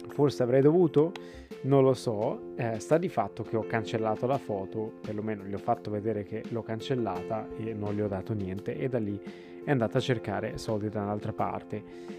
forse 0.08 0.42
avrei 0.42 0.60
dovuto, 0.60 1.12
non 1.62 1.82
lo 1.82 1.94
so, 1.94 2.52
eh, 2.56 2.78
sta 2.78 2.98
di 2.98 3.08
fatto 3.08 3.42
che 3.42 3.56
ho 3.56 3.64
cancellato 3.66 4.26
la 4.26 4.38
foto, 4.38 4.92
perlomeno 5.00 5.44
gli 5.44 5.54
ho 5.54 5.58
fatto 5.58 5.90
vedere 5.90 6.24
che 6.24 6.42
l'ho 6.48 6.62
cancellata 6.62 7.48
e 7.56 7.72
non 7.72 7.94
gli 7.94 8.00
ho 8.00 8.08
dato 8.08 8.32
niente 8.32 8.76
e 8.76 8.88
da 8.88 8.98
lì 8.98 9.20
è 9.64 9.70
andata 9.70 9.98
a 9.98 10.00
cercare 10.00 10.58
soldi 10.58 10.88
da 10.88 11.02
un'altra 11.02 11.32
parte. 11.32 12.16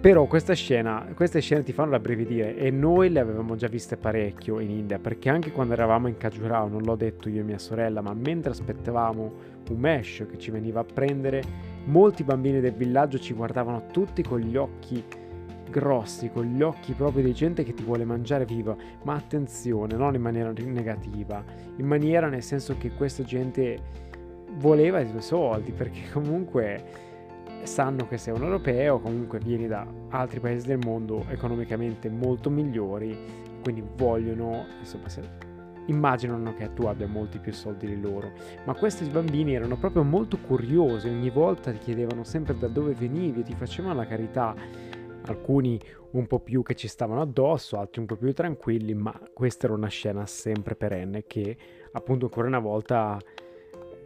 Però 0.00 0.26
questa 0.26 0.54
scena, 0.54 1.06
queste 1.14 1.40
scene 1.40 1.62
ti 1.62 1.72
fanno 1.72 1.92
rabbrividire 1.92 2.56
e 2.56 2.70
noi 2.70 3.08
le 3.08 3.20
avevamo 3.20 3.54
già 3.54 3.68
viste 3.68 3.96
parecchio 3.96 4.58
in 4.58 4.70
India 4.70 4.98
perché 4.98 5.28
anche 5.28 5.52
quando 5.52 5.74
eravamo 5.74 6.08
in 6.08 6.16
Khajuraho, 6.16 6.66
non 6.66 6.82
l'ho 6.82 6.96
detto 6.96 7.28
io 7.28 7.40
e 7.40 7.44
mia 7.44 7.58
sorella, 7.58 8.00
ma 8.00 8.12
mentre 8.12 8.50
aspettavamo 8.50 9.32
un 9.68 9.78
mesh 9.78 10.26
che 10.28 10.38
ci 10.38 10.50
veniva 10.50 10.80
a 10.80 10.84
prendere, 10.84 11.42
molti 11.84 12.24
bambini 12.24 12.60
del 12.60 12.72
villaggio 12.72 13.18
ci 13.18 13.34
guardavano 13.34 13.86
tutti 13.90 14.22
con 14.22 14.40
gli 14.40 14.56
occhi 14.56 15.02
grossi, 15.72 16.30
con 16.30 16.44
gli 16.44 16.62
occhi 16.62 16.92
proprio 16.92 17.24
di 17.24 17.32
gente 17.32 17.64
che 17.64 17.74
ti 17.74 17.82
vuole 17.82 18.04
mangiare 18.04 18.44
viva, 18.44 18.76
ma 19.04 19.14
attenzione, 19.14 19.96
non 19.96 20.14
in 20.14 20.20
maniera 20.20 20.52
negativa, 20.52 21.42
in 21.76 21.86
maniera 21.86 22.28
nel 22.28 22.42
senso 22.42 22.76
che 22.78 22.92
questa 22.92 23.24
gente 23.24 23.78
voleva 24.58 25.00
i 25.00 25.08
tuoi 25.08 25.22
soldi, 25.22 25.72
perché 25.72 26.02
comunque 26.12 27.10
sanno 27.64 28.06
che 28.06 28.18
sei 28.18 28.34
un 28.34 28.42
europeo, 28.42 29.00
comunque 29.00 29.38
vieni 29.38 29.66
da 29.66 29.86
altri 30.10 30.40
paesi 30.40 30.66
del 30.66 30.78
mondo 30.78 31.24
economicamente 31.28 32.08
molto 32.10 32.50
migliori, 32.50 33.16
quindi 33.62 33.82
vogliono, 33.96 34.66
insomma, 34.78 35.08
immaginano 35.86 36.54
che 36.54 36.72
tu 36.72 36.86
abbia 36.86 37.06
molti 37.06 37.38
più 37.38 37.52
soldi 37.52 37.86
di 37.86 38.00
loro. 38.00 38.32
Ma 38.64 38.74
questi 38.74 39.04
bambini 39.08 39.54
erano 39.54 39.76
proprio 39.76 40.02
molto 40.02 40.38
curiosi, 40.38 41.08
ogni 41.08 41.30
volta 41.30 41.72
ti 41.72 41.78
chiedevano 41.78 42.24
sempre 42.24 42.56
da 42.56 42.68
dove 42.68 42.94
venivi, 42.94 43.42
ti 43.42 43.54
facevano 43.54 43.94
la 43.94 44.06
carità 44.06 44.54
alcuni 45.26 45.80
un 46.12 46.26
po' 46.26 46.40
più 46.40 46.62
che 46.62 46.74
ci 46.74 46.88
stavano 46.88 47.20
addosso, 47.20 47.78
altri 47.78 48.00
un 48.00 48.06
po' 48.06 48.16
più 48.16 48.32
tranquilli, 48.32 48.94
ma 48.94 49.18
questa 49.32 49.66
era 49.66 49.74
una 49.74 49.88
scena 49.88 50.26
sempre 50.26 50.74
perenne 50.74 51.24
che 51.26 51.56
appunto 51.92 52.26
ancora 52.26 52.48
una 52.48 52.58
volta 52.58 53.18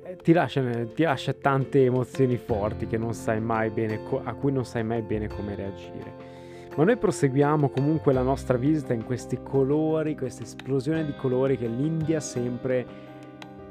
eh, 0.04 0.16
ti 0.16 0.32
lascia, 0.32 0.62
ti 0.94 1.02
lascia 1.02 1.32
tante 1.32 1.84
emozioni 1.84 2.36
forti 2.36 2.86
mai 3.40 3.70
bene, 3.70 4.00
a 4.22 4.34
cui 4.34 4.52
non 4.52 4.64
sai 4.64 4.84
mai 4.84 5.02
bene 5.02 5.28
come 5.28 5.54
reagire. 5.54 6.35
Ma 6.76 6.84
noi 6.84 6.98
proseguiamo 6.98 7.70
comunque 7.70 8.12
la 8.12 8.20
nostra 8.20 8.58
visita 8.58 8.92
in 8.92 9.04
questi 9.04 9.38
colori, 9.42 10.14
questa 10.14 10.42
esplosione 10.42 11.06
di 11.06 11.14
colori 11.16 11.56
che 11.56 11.66
l'India 11.66 12.20
sempre 12.20 13.04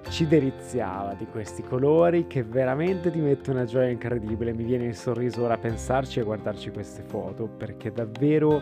ci 0.09 0.25
deliziava 0.25 1.13
di 1.13 1.27
questi 1.27 1.61
colori 1.61 2.25
che 2.25 2.41
veramente 2.41 3.11
ti 3.11 3.19
mette 3.19 3.51
una 3.51 3.65
gioia 3.65 3.89
incredibile. 3.89 4.53
Mi 4.53 4.63
viene 4.63 4.85
il 4.85 4.95
sorriso 4.95 5.43
ora 5.43 5.53
a 5.53 5.59
pensarci 5.59 6.19
e 6.19 6.23
guardarci 6.23 6.71
queste 6.71 7.03
foto 7.03 7.45
perché 7.45 7.91
davvero 7.91 8.59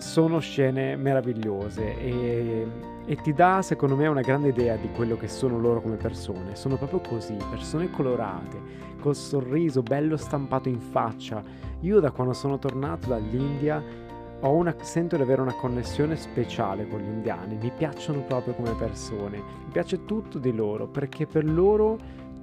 sono 0.00 0.38
scene 0.38 0.96
meravigliose 0.96 1.98
e, 1.98 2.66
e, 3.04 3.16
ti 3.16 3.32
dà 3.32 3.62
secondo 3.62 3.96
me 3.96 4.06
una 4.06 4.20
grande 4.20 4.48
idea 4.48 4.76
di 4.76 4.90
quello 4.90 5.16
che 5.16 5.28
sono 5.28 5.58
loro 5.58 5.80
come 5.80 5.96
persone. 5.96 6.56
Sono 6.56 6.76
proprio 6.76 7.00
così, 7.00 7.36
persone 7.50 7.90
colorate, 7.90 8.58
col 9.00 9.14
sorriso 9.14 9.82
bello 9.82 10.16
stampato 10.16 10.68
in 10.68 10.80
faccia. 10.80 11.42
Io 11.80 12.00
da 12.00 12.10
quando 12.10 12.32
sono 12.32 12.58
tornato 12.58 13.08
dall'India 13.08 14.08
una, 14.48 14.74
sento 14.80 15.16
di 15.16 15.22
avere 15.22 15.42
una 15.42 15.54
connessione 15.54 16.16
speciale 16.16 16.86
con 16.88 17.00
gli 17.00 17.08
indiani, 17.08 17.58
mi 17.60 17.70
piacciono 17.76 18.20
proprio 18.22 18.54
come 18.54 18.74
persone, 18.74 19.36
mi 19.36 19.70
piace 19.70 20.06
tutto 20.06 20.38
di 20.38 20.54
loro 20.54 20.86
perché 20.86 21.26
per 21.26 21.44
loro 21.44 21.98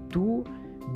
tu 0.08 0.44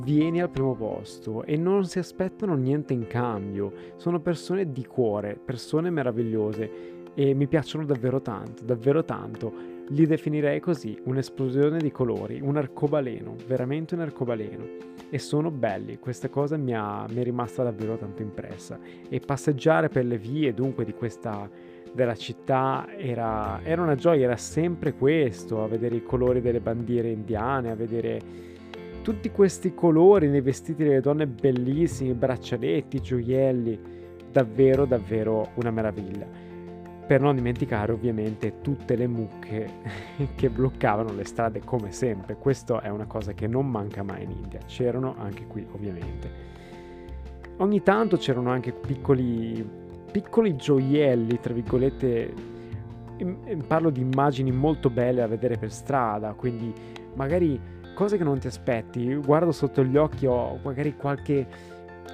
vieni 0.00 0.40
al 0.40 0.50
primo 0.50 0.74
posto 0.74 1.44
e 1.44 1.56
non 1.56 1.84
si 1.84 1.98
aspettano 1.98 2.54
niente 2.54 2.92
in 2.92 3.06
cambio, 3.06 3.72
sono 3.96 4.20
persone 4.20 4.72
di 4.72 4.86
cuore, 4.86 5.38
persone 5.42 5.90
meravigliose 5.90 6.90
e 7.14 7.34
mi 7.34 7.46
piacciono 7.46 7.84
davvero 7.84 8.20
tanto, 8.20 8.64
davvero 8.64 9.04
tanto. 9.04 9.70
Li 9.88 10.06
definirei 10.06 10.60
così, 10.60 10.98
un'esplosione 11.04 11.78
di 11.78 11.90
colori, 11.90 12.40
un 12.40 12.56
arcobaleno, 12.56 13.36
veramente 13.46 13.94
un 13.94 14.00
arcobaleno. 14.00 14.64
E 15.10 15.18
sono 15.18 15.50
belli, 15.50 15.98
questa 15.98 16.30
cosa 16.30 16.56
mi, 16.56 16.74
ha, 16.74 17.04
mi 17.10 17.20
è 17.20 17.22
rimasta 17.22 17.62
davvero 17.62 17.98
tanto 17.98 18.22
impressa. 18.22 18.78
E 19.08 19.20
passeggiare 19.20 19.88
per 19.88 20.06
le 20.06 20.16
vie 20.16 20.54
dunque 20.54 20.84
di 20.84 20.94
questa 20.94 21.50
della 21.92 22.14
città 22.14 22.86
era, 22.96 23.60
era 23.62 23.82
una 23.82 23.96
gioia, 23.96 24.24
era 24.24 24.36
sempre 24.36 24.94
questo, 24.94 25.62
a 25.62 25.68
vedere 25.68 25.96
i 25.96 26.02
colori 26.02 26.40
delle 26.40 26.60
bandiere 26.60 27.10
indiane, 27.10 27.70
a 27.70 27.74
vedere 27.74 28.20
tutti 29.02 29.30
questi 29.30 29.74
colori 29.74 30.28
nei 30.28 30.40
vestiti 30.40 30.84
delle 30.84 31.00
donne 31.00 31.26
bellissimi, 31.26 32.14
braccialetti, 32.14 33.00
gioielli, 33.00 33.78
davvero 34.30 34.86
davvero 34.86 35.50
una 35.56 35.70
meraviglia 35.70 36.50
per 37.06 37.20
non 37.20 37.34
dimenticare 37.34 37.92
ovviamente 37.92 38.60
tutte 38.62 38.96
le 38.96 39.06
mucche 39.06 39.68
che 40.34 40.48
bloccavano 40.48 41.12
le 41.12 41.24
strade 41.24 41.60
come 41.62 41.92
sempre. 41.92 42.36
Questa 42.36 42.80
è 42.80 42.88
una 42.88 43.06
cosa 43.06 43.32
che 43.32 43.46
non 43.46 43.68
manca 43.68 44.02
mai 44.02 44.22
in 44.22 44.30
India, 44.30 44.60
c'erano 44.66 45.16
anche 45.18 45.46
qui 45.46 45.66
ovviamente. 45.72 46.50
Ogni 47.58 47.82
tanto 47.82 48.16
c'erano 48.16 48.50
anche 48.50 48.72
piccoli, 48.72 49.68
piccoli 50.10 50.56
gioielli, 50.56 51.38
tra 51.38 51.52
virgolette, 51.52 52.32
parlo 53.66 53.90
di 53.90 54.00
immagini 54.00 54.50
molto 54.50 54.88
belle 54.88 55.20
da 55.20 55.26
vedere 55.26 55.58
per 55.58 55.70
strada, 55.70 56.32
quindi 56.32 56.72
magari 57.14 57.60
cose 57.94 58.16
che 58.16 58.24
non 58.24 58.38
ti 58.38 58.46
aspetti, 58.46 59.14
guardo 59.14 59.52
sotto 59.52 59.84
gli 59.84 59.96
occhi 59.96 60.26
ho 60.26 60.58
magari 60.62 60.96
qualche, 60.96 61.46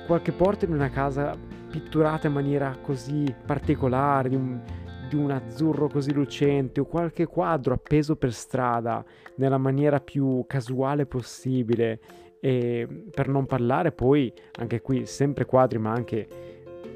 qualche 0.06 0.32
porta 0.32 0.64
in 0.64 0.73
una 0.73 0.90
casa 0.90 1.37
pitturata 1.70 2.26
in 2.26 2.32
maniera 2.32 2.76
così 2.80 3.32
particolare, 3.44 4.28
di 4.28 4.35
un, 4.35 4.61
di 5.08 5.16
un 5.16 5.30
azzurro 5.30 5.88
così 5.88 6.12
lucente 6.12 6.80
o 6.80 6.85
qualche 6.85 7.26
quadro 7.26 7.75
appeso 7.75 8.16
per 8.16 8.32
strada 8.32 9.04
nella 9.37 9.58
maniera 9.58 10.00
più 10.00 10.44
casuale 10.47 11.06
possibile. 11.06 12.00
E 12.40 12.87
per 13.12 13.28
non 13.28 13.47
parlare 13.47 13.90
poi 13.90 14.32
anche 14.61 14.80
qui 14.80 15.06
sempre 15.06 15.44
quadri 15.44 15.78
ma 15.78 15.90
anche 15.90 16.28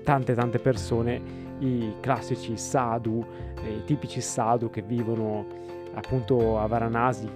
tante 0.05 0.35
tante 0.35 0.61
persone 0.61 1.21
i 1.59 1.95
classici 1.99 2.57
sadhu 2.57 3.25
i 3.69 3.83
tipici 3.85 4.21
sadhu 4.21 4.71
che 4.71 4.83
vivono 4.83 5.45
appunto 5.95 6.61
a 6.61 6.67
Varanasi 6.69 7.29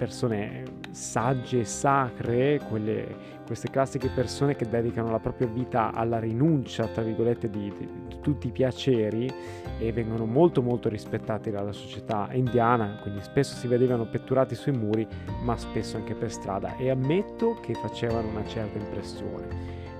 persone 0.00 0.62
sagge 0.92 1.60
e 1.60 1.64
sacre, 1.66 2.58
quelle, 2.70 3.06
queste 3.44 3.68
classiche 3.68 4.08
persone 4.08 4.56
che 4.56 4.66
dedicano 4.66 5.10
la 5.10 5.18
propria 5.18 5.46
vita 5.46 5.92
alla 5.92 6.18
rinuncia, 6.18 6.86
tra 6.86 7.02
virgolette, 7.02 7.50
di, 7.50 7.70
di, 7.76 7.88
di, 8.08 8.18
tutti 8.22 8.46
i 8.46 8.50
piaceri 8.50 9.30
e 9.78 9.92
vengono 9.92 10.24
molto 10.24 10.62
molto 10.62 10.88
rispettati 10.88 11.50
dalla 11.50 11.72
società 11.72 12.30
indiana, 12.32 12.98
quindi 13.02 13.20
spesso 13.20 13.54
si 13.56 13.66
vedevano 13.66 14.06
petturati 14.06 14.54
sui 14.54 14.72
muri, 14.72 15.06
ma 15.42 15.54
spesso 15.58 15.98
anche 15.98 16.14
per 16.14 16.32
strada 16.32 16.76
e 16.76 16.88
ammetto 16.88 17.58
che 17.60 17.74
facevano 17.74 18.28
una 18.28 18.46
certa 18.46 18.78
impressione. 18.78 19.48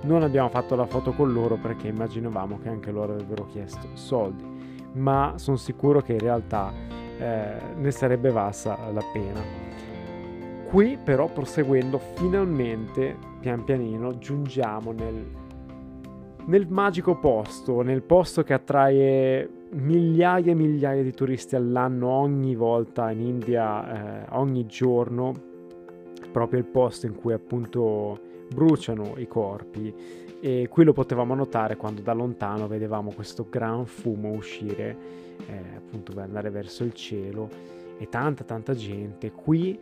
Non 0.02 0.22
abbiamo 0.22 0.48
fatto 0.48 0.76
la 0.76 0.86
foto 0.86 1.12
con 1.12 1.30
loro 1.30 1.56
perché 1.56 1.88
immaginavamo 1.88 2.58
che 2.58 2.70
anche 2.70 2.90
loro 2.90 3.12
avrebbero 3.12 3.44
chiesto 3.44 3.86
soldi, 3.92 4.44
ma 4.94 5.34
sono 5.36 5.58
sicuro 5.58 6.00
che 6.00 6.14
in 6.14 6.20
realtà 6.20 6.72
eh, 7.18 7.60
ne 7.76 7.90
sarebbe 7.90 8.30
valsa 8.30 8.78
la 8.94 9.04
pena. 9.12 9.70
Qui 10.70 10.98
però 11.02 11.26
proseguendo 11.26 11.98
finalmente 11.98 13.16
pian 13.40 13.64
pianino 13.64 14.18
giungiamo 14.18 14.92
nel, 14.92 15.26
nel 16.44 16.68
magico 16.68 17.18
posto, 17.18 17.82
nel 17.82 18.02
posto 18.02 18.44
che 18.44 18.52
attrae 18.52 19.50
migliaia 19.70 20.52
e 20.52 20.54
migliaia 20.54 21.02
di 21.02 21.12
turisti 21.12 21.56
all'anno 21.56 22.10
ogni 22.10 22.54
volta 22.54 23.10
in 23.10 23.18
India, 23.18 24.22
eh, 24.22 24.26
ogni 24.36 24.66
giorno, 24.66 25.32
proprio 26.30 26.60
il 26.60 26.66
posto 26.66 27.06
in 27.06 27.16
cui 27.16 27.32
appunto 27.32 28.20
bruciano 28.54 29.14
i 29.16 29.26
corpi. 29.26 29.92
E 30.40 30.68
qui 30.70 30.84
lo 30.84 30.92
potevamo 30.92 31.34
notare 31.34 31.74
quando 31.74 32.00
da 32.00 32.12
lontano 32.12 32.68
vedevamo 32.68 33.10
questo 33.12 33.44
gran 33.50 33.86
fumo 33.86 34.30
uscire 34.30 34.96
eh, 35.48 35.62
appunto 35.78 36.12
per 36.12 36.22
andare 36.22 36.48
verso 36.50 36.84
il 36.84 36.92
cielo 36.94 37.78
e 38.00 38.08
tanta 38.08 38.44
tanta 38.44 38.74
gente 38.74 39.30
qui 39.30 39.78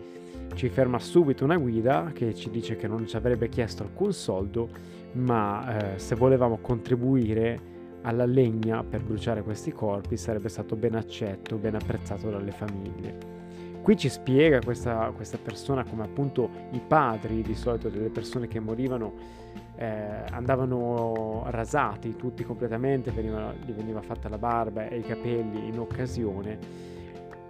ci 0.54 0.68
ferma 0.70 0.98
subito 0.98 1.44
una 1.44 1.56
guida 1.56 2.10
che 2.12 2.34
ci 2.34 2.50
dice 2.50 2.74
che 2.74 2.88
non 2.88 3.06
ci 3.06 3.16
avrebbe 3.16 3.48
chiesto 3.48 3.84
alcun 3.84 4.12
soldo, 4.12 4.68
ma 5.12 5.94
eh, 5.94 5.98
se 5.98 6.16
volevamo 6.16 6.58
contribuire 6.58 7.76
alla 8.02 8.24
legna 8.24 8.82
per 8.82 9.02
bruciare 9.02 9.42
questi 9.42 9.70
corpi 9.70 10.16
sarebbe 10.16 10.48
stato 10.48 10.74
ben 10.74 10.96
accetto, 10.96 11.56
ben 11.56 11.76
apprezzato 11.76 12.28
dalle 12.30 12.50
famiglie. 12.50 13.36
qui 13.82 13.96
ci 13.96 14.08
spiega 14.08 14.60
questa, 14.60 15.12
questa 15.14 15.38
persona 15.38 15.84
come 15.84 16.02
appunto 16.02 16.50
i 16.72 16.80
padri 16.84 17.42
di 17.42 17.54
solito 17.54 17.88
delle 17.88 18.08
persone 18.08 18.48
che 18.48 18.58
morivano 18.58 19.12
eh, 19.76 20.24
andavano 20.30 21.44
rasati 21.46 22.16
tutti 22.16 22.42
completamente, 22.42 23.12
veniva, 23.12 23.54
gli 23.64 23.70
veniva 23.70 24.02
fatta 24.02 24.28
la 24.28 24.38
barba 24.38 24.88
e 24.88 24.98
i 24.98 25.02
capelli 25.02 25.68
in 25.68 25.78
occasione. 25.78 26.96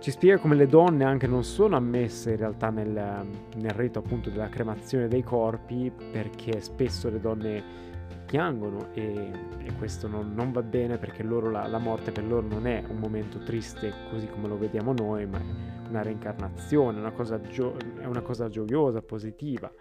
Ci 0.00 0.12
spiega 0.12 0.38
come 0.38 0.54
le 0.54 0.68
donne 0.68 1.04
anche 1.04 1.26
non 1.26 1.42
sono 1.42 1.76
ammesse 1.76 2.30
in 2.30 2.36
realtà 2.36 2.70
nel, 2.70 3.26
nel 3.56 3.70
rito 3.72 3.98
appunto 3.98 4.30
della 4.30 4.48
cremazione 4.48 5.08
dei 5.08 5.24
corpi 5.24 5.90
perché 6.12 6.60
spesso 6.60 7.10
le 7.10 7.18
donne 7.18 7.86
piangono 8.24 8.92
e, 8.92 9.30
e 9.64 9.72
questo 9.76 10.06
non, 10.06 10.34
non, 10.34 10.52
va 10.52 10.62
bene 10.62 10.98
perché 10.98 11.24
la, 11.24 11.66
la, 11.66 11.78
morte 11.78 12.12
per 12.12 12.24
loro 12.24 12.46
non 12.46 12.66
è 12.66 12.84
un 12.88 12.98
momento 12.98 13.38
triste 13.38 13.92
così 14.10 14.28
come 14.28 14.46
lo 14.46 14.56
vediamo 14.56 14.92
noi, 14.92 15.26
ma 15.26 15.38
è 15.38 15.88
una 15.88 16.02
reincarnazione, 16.02 17.00
una 17.00 17.10
cosa 17.10 17.40
gio- 17.40 17.76
è 17.98 18.04
una 18.04 18.20
cosa 18.20 18.48
gioiosa, 18.48 19.00
positiva, 19.00 19.72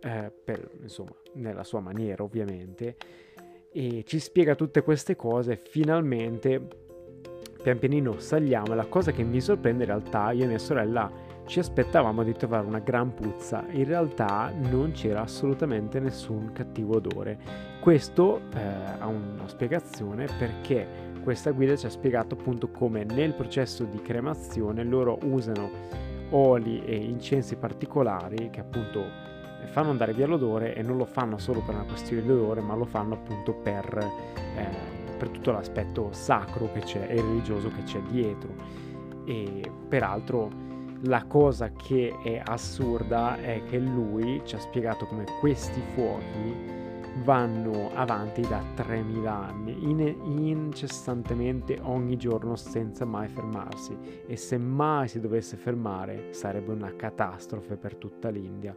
eh, 0.00 0.32
per, 0.44 0.68
insomma, 0.82 1.14
nella 1.34 1.64
sua 1.64 1.80
maniera 1.80 2.22
ovviamente. 2.24 2.96
E 3.72 4.02
ci 4.04 4.18
spiega 4.18 4.54
tutte 4.54 4.82
queste 4.82 5.16
cose 5.16 5.56
finalmente 5.56 6.85
pian 7.66 7.80
pianino 7.80 8.20
saliamo 8.20 8.74
e 8.74 8.76
la 8.76 8.86
cosa 8.86 9.10
che 9.10 9.24
mi 9.24 9.40
sorprende 9.40 9.82
in 9.82 9.88
realtà 9.88 10.30
io 10.30 10.44
e 10.44 10.46
mia 10.46 10.56
sorella 10.56 11.10
ci 11.46 11.58
aspettavamo 11.58 12.22
di 12.22 12.32
trovare 12.32 12.64
una 12.64 12.78
gran 12.78 13.12
puzza, 13.12 13.64
in 13.70 13.84
realtà 13.84 14.52
non 14.70 14.92
c'era 14.92 15.22
assolutamente 15.22 15.98
nessun 15.98 16.52
cattivo 16.52 16.98
odore. 16.98 17.36
Questo 17.80 18.42
eh, 18.54 18.60
ha 19.00 19.06
una 19.06 19.48
spiegazione 19.48 20.28
perché 20.38 20.86
questa 21.24 21.50
guida 21.50 21.74
ci 21.74 21.86
ha 21.86 21.90
spiegato 21.90 22.36
appunto 22.36 22.68
come 22.68 23.02
nel 23.02 23.34
processo 23.34 23.82
di 23.82 24.00
cremazione 24.00 24.84
loro 24.84 25.18
usano 25.24 25.68
oli 26.30 26.84
e 26.84 26.94
incensi 26.94 27.56
particolari 27.56 28.48
che 28.50 28.60
appunto 28.60 29.04
fanno 29.72 29.90
andare 29.90 30.12
via 30.12 30.28
l'odore 30.28 30.76
e 30.76 30.82
non 30.82 30.96
lo 30.96 31.04
fanno 31.04 31.36
solo 31.38 31.62
per 31.62 31.74
una 31.74 31.84
questione 31.84 32.22
di 32.22 32.30
odore 32.30 32.60
ma 32.60 32.76
lo 32.76 32.84
fanno 32.84 33.14
appunto 33.14 33.54
per, 33.54 33.98
eh, 34.56 34.95
per 35.16 35.28
tutto 35.30 35.52
l'aspetto 35.52 36.08
sacro 36.12 36.70
che 36.72 36.80
c'è 36.80 37.06
e 37.08 37.20
religioso 37.20 37.68
che 37.68 37.82
c'è 37.82 38.00
dietro 38.02 38.54
e 39.24 39.70
peraltro 39.88 40.64
la 41.02 41.24
cosa 41.24 41.72
che 41.72 42.14
è 42.22 42.40
assurda 42.42 43.36
è 43.40 43.62
che 43.64 43.78
lui 43.78 44.40
ci 44.44 44.54
ha 44.54 44.58
spiegato 44.58 45.06
come 45.06 45.24
questi 45.40 45.80
fuochi 45.94 46.74
vanno 47.22 47.90
avanti 47.94 48.42
da 48.42 48.62
3000 48.74 49.32
anni, 49.32 49.88
in- 49.88 50.16
incessantemente 50.24 51.78
ogni 51.82 52.16
giorno 52.16 52.56
senza 52.56 53.04
mai 53.04 53.28
fermarsi 53.28 53.96
e 54.26 54.36
se 54.36 54.58
mai 54.58 55.08
si 55.08 55.20
dovesse 55.20 55.56
fermare 55.56 56.32
sarebbe 56.32 56.72
una 56.72 56.94
catastrofe 56.94 57.76
per 57.76 57.96
tutta 57.96 58.28
l'India. 58.28 58.76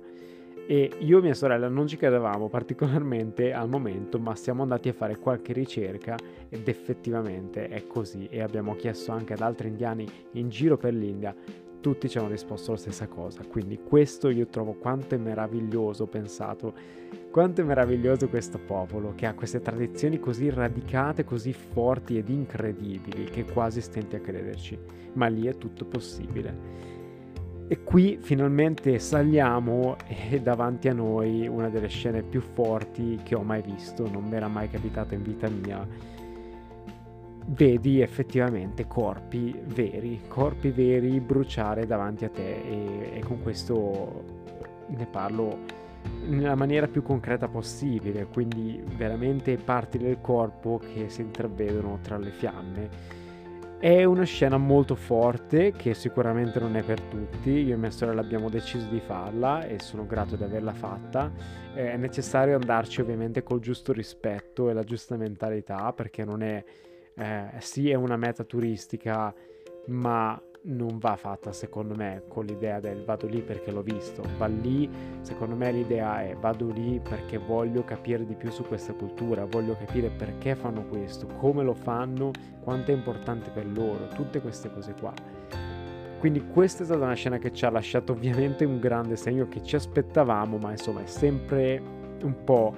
E 0.72 0.92
io 1.00 1.18
e 1.18 1.22
mia 1.22 1.34
sorella 1.34 1.68
non 1.68 1.88
ci 1.88 1.98
credevamo 1.98 2.48
particolarmente 2.48 3.54
al 3.54 3.68
momento, 3.68 4.20
ma 4.20 4.36
siamo 4.36 4.62
andati 4.62 4.88
a 4.88 4.94
fare 4.94 5.18
qualche 5.18 5.52
ricerca 5.52 6.16
ed 6.48 6.68
effettivamente 6.68 7.70
è 7.70 7.88
così 7.88 8.28
e 8.30 8.44
abbiamo 8.44 8.76
chiesto 8.76 9.12
anche 9.12 9.34
ad 9.34 9.42
altri 9.42 9.70
indiani 9.70 10.08
in 10.34 10.48
giro 10.50 10.78
per 10.78 10.94
l'India 10.94 11.36
tutti 11.82 12.08
ci 12.08 12.20
hanno 12.20 12.28
risposto 12.28 12.70
la 12.70 12.78
stessa 12.78 13.08
cosa. 13.08 13.42
Quindi 13.48 13.80
questo 13.82 14.30
io 14.30 14.46
trovo 14.46 14.74
quanto 14.74 15.16
è 15.16 15.18
meraviglioso, 15.18 16.06
pensato, 16.06 16.74
quanto 17.32 17.62
è 17.62 17.64
meraviglioso 17.64 18.30
questo 18.30 18.60
popolo 18.60 19.14
che 19.16 19.26
ha 19.26 19.34
queste 19.34 19.62
tradizioni 19.62 20.20
così 20.20 20.52
radicate, 20.52 21.24
così 21.24 21.52
forti 21.52 22.16
ed 22.20 22.30
incredibili 22.30 23.24
che 23.24 23.44
quasi 23.44 23.82
stenti 23.82 24.18
a 24.18 24.20
crederci. 24.20 24.78
Ma 25.14 25.26
lì 25.30 25.48
è 25.48 25.58
tutto 25.58 25.86
possibile. 25.86 26.99
E 27.72 27.84
qui 27.84 28.18
finalmente 28.20 28.98
saliamo 28.98 29.96
e 30.32 30.42
davanti 30.42 30.90
a 30.90 30.94
noi 30.94 31.48
una 31.48 31.70
delle 31.70 31.88
scene 31.88 32.24
più 32.24 32.42
forti 32.42 33.20
che 33.24 33.36
ho 33.36 33.44
mai 33.44 33.62
visto, 33.62 34.10
non 34.10 34.24
mi 34.24 34.36
era 34.36 34.48
mai 34.48 34.70
capitato 34.70 35.14
in 35.14 35.22
vita 35.22 35.48
mia 35.48 36.18
vedi 37.52 38.02
effettivamente 38.02 38.86
corpi 38.86 39.60
veri, 39.66 40.22
corpi 40.28 40.70
veri 40.70 41.20
bruciare 41.20 41.88
davanti 41.88 42.26
a 42.26 42.30
te 42.30 42.62
e, 42.62 43.12
e 43.16 43.20
con 43.22 43.42
questo 43.42 44.24
ne 44.88 45.06
parlo 45.08 45.58
nella 46.28 46.56
maniera 46.56 46.88
più 46.88 47.02
concreta 47.02 47.48
possibile, 47.48 48.28
quindi 48.28 48.82
veramente 48.96 49.58
parti 49.58 49.98
del 49.98 50.20
corpo 50.22 50.80
che 50.80 51.10
si 51.10 51.22
intravedono 51.22 52.00
tra 52.02 52.18
le 52.18 52.32
fiamme. 52.32 53.18
È 53.80 54.04
una 54.04 54.26
scena 54.26 54.58
molto 54.58 54.94
forte 54.94 55.72
che 55.72 55.94
sicuramente 55.94 56.60
non 56.60 56.76
è 56.76 56.84
per 56.84 57.00
tutti, 57.00 57.50
io 57.50 57.76
e 57.76 57.78
mia 57.78 57.92
sorella 57.92 58.20
abbiamo 58.20 58.50
deciso 58.50 58.90
di 58.90 59.00
farla 59.00 59.66
e 59.66 59.80
sono 59.80 60.06
grato 60.06 60.36
di 60.36 60.44
averla 60.44 60.74
fatta. 60.74 61.32
È 61.74 61.96
necessario 61.96 62.56
andarci 62.56 63.00
ovviamente 63.00 63.42
col 63.42 63.62
giusto 63.62 63.94
rispetto 63.94 64.70
e 64.70 64.74
la 64.74 64.84
giusta 64.84 65.16
mentalità 65.16 65.94
perché 65.94 66.26
non 66.26 66.44
è 66.44 66.62
eh, 67.16 67.52
sì 67.60 67.90
è 67.90 67.94
una 67.96 68.18
meta 68.18 68.44
turistica, 68.44 69.34
ma 69.86 70.42
non 70.64 70.98
va 70.98 71.16
fatta 71.16 71.54
secondo 71.54 71.96
me 71.96 72.24
con 72.28 72.46
l'idea 72.46 72.80
del 72.80 73.04
vado 73.04 73.28
lì 73.28 73.42
perché 73.42 73.72
l'ho 73.72 73.82
visto, 73.82 74.24
va 74.38 74.48
lì, 74.48 74.90
secondo 75.22 75.56
me 75.56 75.72
l'idea 75.72 76.24
è 76.24 76.36
vado 76.36 76.70
lì 76.70 77.00
perché 77.00 77.38
voglio 77.38 77.84
capire 77.84 78.26
di 78.26 78.36
più 78.36 78.52
su 78.52 78.64
questa 78.64 78.94
cultura, 78.94 79.46
voglio 79.46 79.76
capire 79.78 80.10
perché 80.10 80.56
fanno 80.56 80.86
questo, 80.86 81.28
come 81.38 81.64
lo 81.64 81.74
fanno, 81.74 82.32
quanto 82.62 82.92
è 82.92 82.94
importante 82.94 83.50
per 83.52 83.66
loro, 83.66 84.08
tutte 84.10 84.42
queste 84.42 84.72
cose 84.72 84.94
qua. 85.00 85.14
Quindi 86.20 86.46
questa 86.48 86.84
è 86.84 86.86
stata 86.86 87.06
una 87.06 87.14
scena 87.14 87.38
che 87.38 87.54
ci 87.54 87.64
ha 87.64 87.70
lasciato 87.70 88.12
ovviamente 88.12 88.66
un 88.66 88.80
grande 88.80 89.16
segno 89.16 89.48
che 89.48 89.64
ci 89.64 89.78
aspettavamo, 89.78 90.58
ma 90.58 90.72
insomma 90.72 91.02
è 91.02 91.08
sempre 91.08 91.82
un 92.22 92.44
po' 92.44 92.74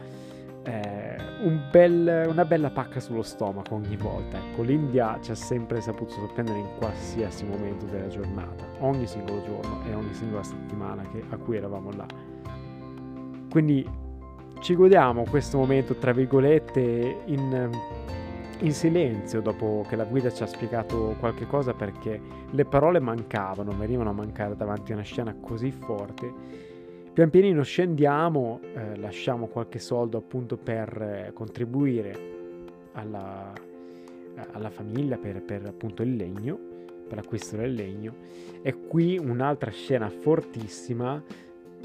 eh, 0.63 1.15
un 1.41 1.67
bel, 1.71 2.25
una 2.27 2.45
bella 2.45 2.69
pacca 2.69 2.99
sullo 2.99 3.23
stomaco 3.23 3.75
ogni 3.75 3.97
volta. 3.97 4.37
Ecco, 4.37 4.61
l'India 4.61 5.17
ci 5.21 5.31
ha 5.31 5.35
sempre 5.35 5.81
saputo 5.81 6.11
sorprendere 6.11 6.59
in 6.59 6.67
qualsiasi 6.77 7.45
momento 7.45 7.85
della 7.85 8.07
giornata, 8.07 8.65
ogni 8.79 9.07
singolo 9.07 9.41
giorno 9.43 9.81
e 9.87 9.93
ogni 9.93 10.13
singola 10.13 10.43
settimana 10.43 11.03
che, 11.11 11.23
a 11.29 11.37
cui 11.37 11.57
eravamo 11.57 11.91
là. 11.91 12.05
Quindi 13.49 13.87
ci 14.59 14.75
godiamo 14.75 15.23
questo 15.23 15.57
momento, 15.57 15.95
tra 15.95 16.13
virgolette, 16.13 17.23
in, 17.25 17.69
in 18.59 18.73
silenzio 18.73 19.41
dopo 19.41 19.83
che 19.89 19.95
la 19.95 20.05
guida 20.05 20.31
ci 20.31 20.43
ha 20.43 20.45
spiegato 20.45 21.15
qualche 21.19 21.47
cosa 21.47 21.73
perché 21.73 22.21
le 22.51 22.65
parole 22.65 22.99
mancavano, 22.99 23.75
venivano 23.75 24.11
a 24.11 24.13
mancare 24.13 24.55
davanti 24.55 24.91
a 24.91 24.95
una 24.95 25.03
scena 25.03 25.35
così 25.41 25.71
forte 25.71 26.69
Pian 27.13 27.29
pianino 27.29 27.61
scendiamo, 27.61 28.61
eh, 28.73 28.95
lasciamo 28.95 29.47
qualche 29.47 29.79
soldo 29.79 30.17
appunto 30.17 30.55
per 30.55 31.01
eh, 31.01 31.31
contribuire 31.33 32.15
alla, 32.93 33.51
alla 34.53 34.69
famiglia 34.69 35.17
per, 35.17 35.41
per, 35.43 35.65
appunto 35.65 36.03
il 36.03 36.15
legno, 36.15 36.57
per 37.09 37.17
l'acquisto 37.17 37.57
del 37.57 37.73
legno. 37.73 38.15
E 38.61 38.87
qui 38.87 39.17
un'altra 39.17 39.71
scena 39.71 40.07
fortissima, 40.07 41.21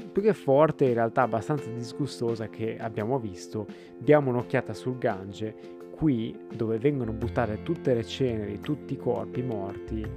più 0.09 0.21
che 0.21 0.33
forte 0.33 0.85
in 0.85 0.93
realtà 0.93 1.23
abbastanza 1.23 1.69
disgustosa 1.71 2.47
che 2.47 2.77
abbiamo 2.79 3.19
visto. 3.19 3.67
Diamo 3.97 4.29
un'occhiata 4.29 4.73
sul 4.73 4.97
Gange, 4.97 5.53
qui 5.91 6.33
dove 6.55 6.77
vengono 6.77 7.11
buttate 7.11 7.63
tutte 7.63 7.93
le 7.93 8.05
ceneri, 8.05 8.61
tutti 8.61 8.93
i 8.93 8.97
corpi 8.97 9.41
morti, 9.41 10.07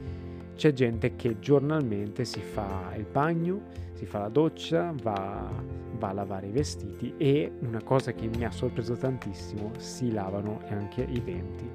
c'è 0.61 0.75
gente 0.75 1.17
che 1.17 1.39
giornalmente 1.39 2.27
si 2.27 2.41
fa 2.41 2.93
il 2.95 3.07
bagno, 3.11 3.63
si 3.95 4.05
fa 4.05 4.19
la 4.19 4.29
doccia, 4.29 4.93
va, 5.03 5.51
va, 5.97 6.09
a 6.09 6.13
lavare 6.13 6.49
i 6.49 6.51
vestiti 6.51 7.15
e 7.17 7.51
una 7.61 7.83
cosa 7.83 8.13
che 8.13 8.29
mi 8.29 8.45
ha 8.45 8.51
sorpreso 8.51 8.95
tantissimo, 8.95 9.71
si 9.79 10.13
lavano 10.13 10.61
anche 10.69 11.01
i 11.01 11.25
denti. 11.25 11.67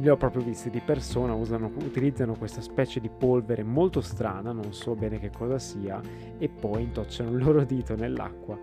Li 0.00 0.06
ho 0.06 0.18
proprio 0.18 0.42
visti 0.42 0.68
di 0.68 0.82
persona, 0.84 1.32
usano, 1.32 1.72
utilizzano 1.78 2.34
questa 2.34 2.60
specie 2.60 3.00
di 3.00 3.08
polvere 3.08 3.62
molto 3.62 4.02
strana, 4.02 4.52
non 4.52 4.74
so 4.74 4.94
bene 4.94 5.18
che 5.18 5.30
cosa 5.30 5.58
sia, 5.58 5.98
e 6.36 6.50
poi 6.50 6.82
intocciano 6.82 7.30
il 7.30 7.42
loro 7.42 7.64
dito 7.64 7.96
nell'acqua 7.96 8.58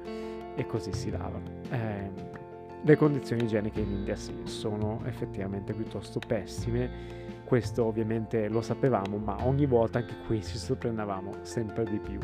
e 0.54 0.66
così 0.68 0.94
si 0.94 1.10
lavano. 1.10 1.62
Eh, 1.72 2.12
le 2.84 2.96
condizioni 2.96 3.42
igieniche 3.42 3.80
in 3.80 3.90
India 3.90 4.16
sì, 4.16 4.34
sono 4.44 5.02
effettivamente 5.06 5.74
piuttosto 5.74 6.20
pessime 6.20 7.29
questo 7.50 7.84
ovviamente 7.84 8.48
lo 8.48 8.62
sapevamo, 8.62 9.18
ma 9.18 9.36
ogni 9.48 9.66
volta 9.66 9.98
anche 9.98 10.14
qui 10.28 10.44
ci 10.44 10.56
sorprendevamo 10.56 11.32
sempre 11.42 11.84
di 11.84 11.98
più. 11.98 12.20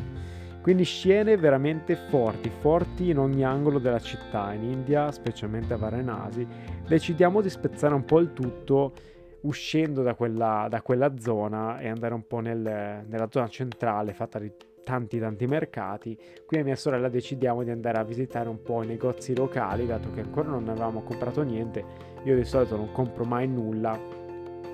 Quindi 0.62 0.84
scene 0.84 1.36
veramente 1.36 1.96
forti, 1.96 2.50
forti 2.50 3.10
in 3.10 3.18
ogni 3.18 3.44
angolo 3.44 3.80
della 3.80 4.00
città, 4.00 4.54
in 4.54 4.64
India, 4.64 5.12
specialmente 5.12 5.74
a 5.74 5.78
Varanasi. 5.78 6.48
Decidiamo 6.88 7.42
di 7.42 7.50
spezzare 7.50 7.96
un 7.96 8.06
po' 8.06 8.20
il 8.20 8.34
tutto 8.34 8.94
uscendo 9.42 10.04
da 10.04 10.14
quella, 10.14 10.68
da 10.70 10.82
quella 10.84 11.12
zona 11.20 11.80
e 11.80 11.88
andare 11.88 12.14
un 12.14 12.28
po' 12.28 12.40
nel, 12.40 13.04
nella 13.08 13.28
zona 13.30 13.48
centrale 13.48 14.14
fatta 14.14 14.38
di 14.38 14.52
tanti 14.84 15.18
tanti 15.18 15.48
mercati. 15.48 16.16
Qui 16.46 16.60
a 16.60 16.64
mia 16.64 16.76
sorella 16.76 17.10
decidiamo 17.10 17.64
di 17.64 17.72
andare 17.72 17.98
a 17.98 18.04
visitare 18.04 18.48
un 18.48 18.62
po' 18.62 18.84
i 18.84 18.88
negozi 18.88 19.36
locali, 19.36 19.88
dato 19.88 20.12
che 20.12 20.22
ancora 20.22 20.50
non 20.50 20.70
avevamo 20.70 21.02
comprato 21.02 21.42
niente. 21.42 21.84
Io 22.26 22.36
di 22.36 22.46
solito 22.46 22.78
non 22.78 22.92
compro 22.92 23.24
mai 23.24 23.48
nulla 23.48 24.24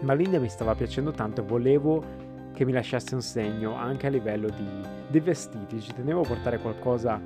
ma 0.02 0.14
l'India 0.14 0.40
mi 0.40 0.50
stava 0.50 0.76
piacendo 0.76 1.12
tanto 1.12 1.42
e 1.42 1.44
volevo 1.44 2.04
che 2.54 2.66
mi 2.66 2.72
lasciasse 2.72 3.16
un 3.16 3.22
segno 3.22 3.76
anche 3.76 4.08
a 4.08 4.10
livello 4.10 4.50
di, 4.50 4.70
di 5.08 5.20
vestiti. 5.20 5.80
Ci 5.80 5.94
tenevo 5.94 6.22
a 6.22 6.28
portare 6.28 6.60
qualcosa 6.60 7.20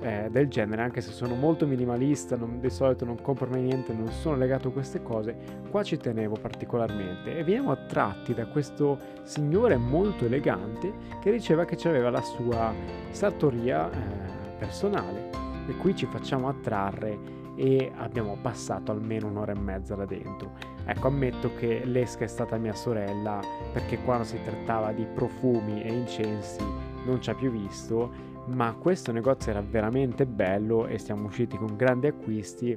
eh, 0.00 0.28
del 0.30 0.48
genere, 0.48 0.82
anche 0.82 1.00
se 1.00 1.10
sono 1.10 1.34
molto 1.34 1.66
minimalista, 1.66 2.36
non, 2.36 2.60
di 2.60 2.70
solito 2.70 3.04
non 3.04 3.20
compro 3.20 3.48
mai 3.48 3.62
niente, 3.62 3.92
non 3.92 4.08
sono 4.08 4.36
legato 4.36 4.68
a 4.68 4.72
queste 4.72 5.02
cose, 5.02 5.36
qua 5.70 5.82
ci 5.82 5.96
tenevo 5.96 6.36
particolarmente. 6.40 7.36
E 7.36 7.44
veniamo 7.44 7.72
attratti 7.72 8.32
da 8.34 8.46
questo 8.46 8.98
signore 9.24 9.76
molto 9.76 10.24
elegante 10.24 10.92
che 11.20 11.30
diceva 11.30 11.64
che 11.64 11.76
aveva 11.88 12.10
la 12.10 12.22
sua 12.22 12.72
sartoria 13.10 13.90
eh, 13.90 14.56
personale. 14.58 15.28
E 15.68 15.76
qui 15.76 15.94
ci 15.94 16.06
facciamo 16.06 16.48
attrarre 16.48 17.39
e 17.56 17.90
abbiamo 17.96 18.36
passato 18.40 18.92
almeno 18.92 19.28
un'ora 19.28 19.52
e 19.52 19.58
mezza 19.58 19.96
là 19.96 20.04
dentro. 20.04 20.52
Ecco, 20.84 21.08
ammetto 21.08 21.50
che 21.56 21.82
l'esca 21.84 22.24
è 22.24 22.28
stata 22.28 22.56
mia 22.56 22.74
sorella 22.74 23.40
perché 23.72 23.98
quando 23.98 24.24
si 24.24 24.38
trattava 24.42 24.92
di 24.92 25.04
profumi 25.04 25.82
e 25.82 25.92
incensi 25.92 26.64
non 27.04 27.20
ci 27.20 27.30
ha 27.30 27.34
più 27.34 27.50
visto 27.50 28.28
ma 28.46 28.74
questo 28.74 29.12
negozio 29.12 29.52
era 29.52 29.62
veramente 29.62 30.26
bello 30.26 30.86
e 30.86 30.98
siamo 30.98 31.26
usciti 31.26 31.56
con 31.56 31.76
grandi 31.76 32.08
acquisti 32.08 32.76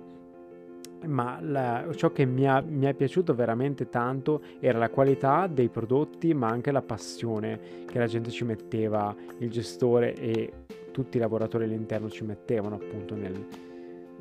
ma 1.06 1.40
la, 1.42 1.86
ciò 1.96 2.12
che 2.12 2.26
mi, 2.26 2.48
ha, 2.48 2.62
mi, 2.62 2.86
è 2.86 2.94
piaciuto 2.94 3.34
veramente 3.34 3.90
tanto 3.90 4.42
era 4.60 4.78
la 4.78 4.90
qualità 4.90 5.48
dei 5.48 5.70
prodotti 5.70 6.34
ma 6.34 6.48
anche 6.48 6.72
la 6.72 6.82
passione 6.82 7.60
che 7.88 8.00
la 8.00 8.08
gente 8.08 8.30
ci 8.30 8.46
metteva 8.46 9.14
il 9.40 9.50
gestore 9.50 10.14
e 10.16 10.52
tutti 10.92 11.18
i 11.18 11.20
lavoratori 11.20 11.66
all'interno 11.66 12.10
ci 12.10 12.24
mettevano 12.24 12.76
appunto 12.76 13.16
nel 13.16 13.46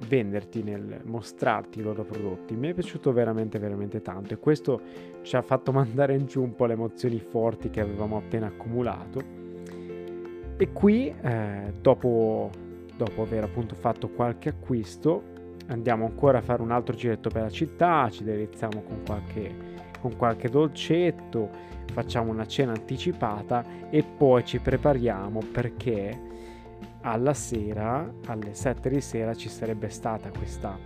venderti 0.07 0.63
nel 0.63 1.01
mostrarti 1.05 1.79
i 1.79 1.83
loro 1.83 2.05
prodotti. 2.05 2.55
Mi 2.55 2.69
è 2.69 2.75
piaciuto 2.75 3.13
veramente 3.13 3.59
veramente 3.59 4.01
tanto 4.01 4.35
e 4.35 4.39
questo 4.39 4.81
ci 5.23 5.37
ha 5.37 5.43
fatto 5.43 5.73
mandare 5.73 6.15
in 6.15 6.27
giù 6.27 6.43
un 6.43 6.55
po' 6.55 6.67
le 6.67 6.75
emozioni 6.75 7.19
forti 7.19 7.71
che 7.71 7.81
avevamo 7.81 8.17
appena 8.17 8.47
accumulato. 8.47 9.41
E 10.57 10.73
qui, 10.73 11.13
eh, 11.23 11.73
dopo, 11.81 12.51
dopo 12.97 13.23
aver 13.23 13.45
appunto 13.45 13.75
fatto 13.75 14.09
qualche 14.09 14.51
acquisto, 14.51 15.23
andiamo 15.69 16.05
ancora 16.07 16.39
a 16.39 16.43
fare 16.43 16.63
un 16.63 16.71
altro 16.71 16.95
giretto 16.95 17.31
per 17.31 17.43
la 17.43 17.51
città, 17.51 18.09
ci 18.11 18.23
deliziamo 18.23 18.83
con 18.83 19.01
qualche, 19.05 19.55
con 20.01 20.17
qualche 20.17 20.49
dolcetto, 20.49 21.49
facciamo 21.93 22.31
una 22.31 22.47
cena 22.47 22.73
anticipata 22.73 23.65
e 23.91 24.03
poi 24.05 24.45
ci 24.45 24.59
prepariamo 24.61 25.41
perché 25.51 26.31
alla 27.03 27.35
sera, 27.35 28.13
alle 28.27 28.55
7 28.55 28.89
di 28.89 29.01
sera, 29.01 29.35
ci 29.35 29.49
sarebbe 29.49 29.89
stata 29.89 30.31
questa 30.31 30.79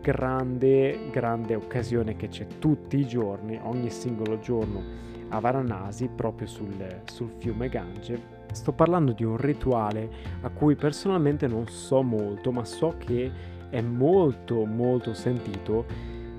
grande, 0.00 1.10
grande 1.10 1.54
occasione 1.54 2.16
che 2.16 2.28
c'è 2.28 2.46
tutti 2.58 2.98
i 2.98 3.06
giorni, 3.06 3.58
ogni 3.62 3.90
singolo 3.90 4.38
giorno 4.38 4.82
a 5.30 5.40
Varanasi, 5.40 6.10
proprio 6.14 6.46
sul, 6.46 7.02
sul 7.04 7.30
fiume 7.38 7.68
Gange 7.68 8.34
Sto 8.54 8.70
parlando 8.70 9.12
di 9.12 9.24
un 9.24 9.36
rituale 9.36 10.08
a 10.42 10.48
cui 10.48 10.76
personalmente 10.76 11.48
non 11.48 11.66
so 11.66 12.02
molto, 12.02 12.52
ma 12.52 12.64
so 12.64 12.94
che 12.98 13.30
è 13.68 13.80
molto 13.80 14.64
molto 14.64 15.12
sentito. 15.12 15.84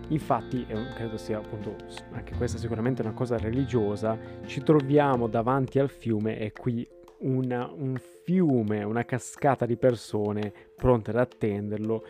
Infatti, 0.09 0.65
credo 0.95 1.17
sia 1.17 1.39
appunto 1.39 1.75
anche 2.11 2.33
questa 2.35 2.57
sicuramente 2.57 3.01
una 3.01 3.11
cosa 3.11 3.37
religiosa, 3.37 4.17
ci 4.45 4.63
troviamo 4.63 5.27
davanti 5.27 5.77
al 5.77 5.89
fiume 5.89 6.39
e 6.39 6.53
qui 6.53 6.87
una, 7.19 7.69
un 7.75 7.99
fiume, 8.23 8.83
una 8.83 9.05
cascata 9.05 9.65
di 9.65 9.77
persone 9.77 10.51
pronte 10.75 11.11
ad 11.11 11.17
attenderlo 11.17 12.03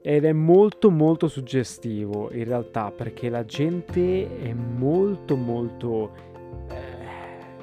ed 0.00 0.24
è 0.24 0.32
molto 0.32 0.90
molto 0.90 1.28
suggestivo 1.28 2.32
in 2.32 2.44
realtà 2.44 2.90
perché 2.90 3.28
la 3.28 3.44
gente 3.44 4.40
è 4.40 4.52
molto 4.52 5.36
molto 5.36 6.30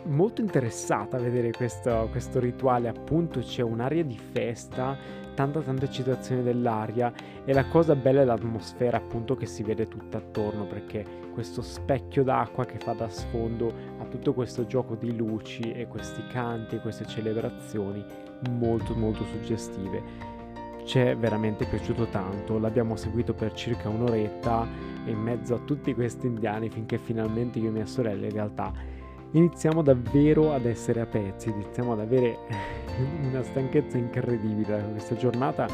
molto 0.10 0.42
interessata 0.42 1.18
a 1.18 1.20
vedere 1.20 1.52
questo, 1.52 2.08
questo 2.12 2.40
rituale, 2.40 2.88
appunto 2.88 3.40
c'è 3.40 3.62
un'aria 3.62 4.04
di 4.04 4.18
festa, 4.18 4.98
tanta 5.36 5.62
tanta 5.62 5.86
eccitazione 5.86 6.44
dell'aria 6.44 7.14
e 7.46 7.54
la 7.54 7.66
cosa 7.68 7.96
bella 7.96 8.22
è 8.22 8.26
l'atmosfera 8.26 8.98
appunto 8.98 9.36
che 9.36 9.46
si 9.46 9.64
vede 9.64 9.88
tutta 9.88 10.18
attorno 10.18 10.66
perché 10.66 11.06
questo 11.34 11.62
specchio 11.62 12.24
d'acqua 12.24 12.66
che 12.66 12.78
fa 12.78 12.94
da 12.94 13.08
sfondo 13.08 13.72
tutto 14.10 14.34
questo 14.34 14.66
gioco 14.66 14.96
di 14.96 15.16
luci 15.16 15.72
e 15.72 15.88
questi 15.88 16.22
canti 16.28 16.76
e 16.76 16.80
queste 16.80 17.06
celebrazioni 17.06 18.04
molto 18.50 18.96
molto 18.96 19.24
suggestive. 19.26 20.02
Ci 20.86 21.00
è 21.00 21.16
veramente 21.16 21.66
piaciuto 21.66 22.08
tanto, 22.08 22.58
l'abbiamo 22.58 22.96
seguito 22.96 23.34
per 23.34 23.54
circa 23.54 23.90
un'oretta 23.90 24.68
in 25.06 25.18
mezzo 25.18 25.56
a 25.56 25.60
tutti 25.60 25.94
questi 25.94 26.26
indiani 26.26 26.70
finché 26.70 26.98
finalmente 26.98 27.60
io 27.60 27.70
e 27.70 27.72
mia 27.72 27.86
sorella 27.86 28.26
in 28.26 28.32
realtà 28.32 28.74
iniziamo 29.32 29.84
davvero 29.84 30.54
ad 30.54 30.66
essere 30.66 31.02
a 31.02 31.06
pezzi, 31.06 31.50
iniziamo 31.50 31.94
ad 31.94 32.00
avere 32.00 32.38
una 33.24 33.44
stanchezza 33.44 33.98
incredibile 33.98 34.82
da 34.82 34.84
questa 34.84 35.16
giornata 35.16 35.68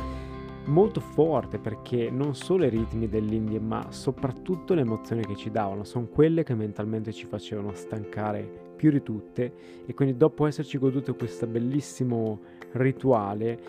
molto 0.66 1.00
forte 1.00 1.58
perché 1.58 2.10
non 2.10 2.36
solo 2.36 2.66
i 2.66 2.70
ritmi 2.70 3.08
dell'Indie 3.08 3.60
ma 3.60 3.88
soprattutto 3.92 4.74
le 4.74 4.82
emozioni 4.82 5.26
che 5.26 5.36
ci 5.36 5.52
davano 5.52 5.84
sono 5.84 6.08
quelle 6.08 6.44
che 6.44 6.56
mentalmente 6.56 7.12
ci 7.12 7.26
facevano 7.26 7.74
stancare 7.74 8.64
più 8.76 8.92
di 8.92 9.04
tutte 9.04 9.54
e 9.86 9.94
quindi 9.94 10.18
dopo 10.18 10.46
esserci 10.46 10.78
goduto 10.78 11.16
questo 11.16 11.48
bellissimo 11.48 12.40
rituale 12.74 13.60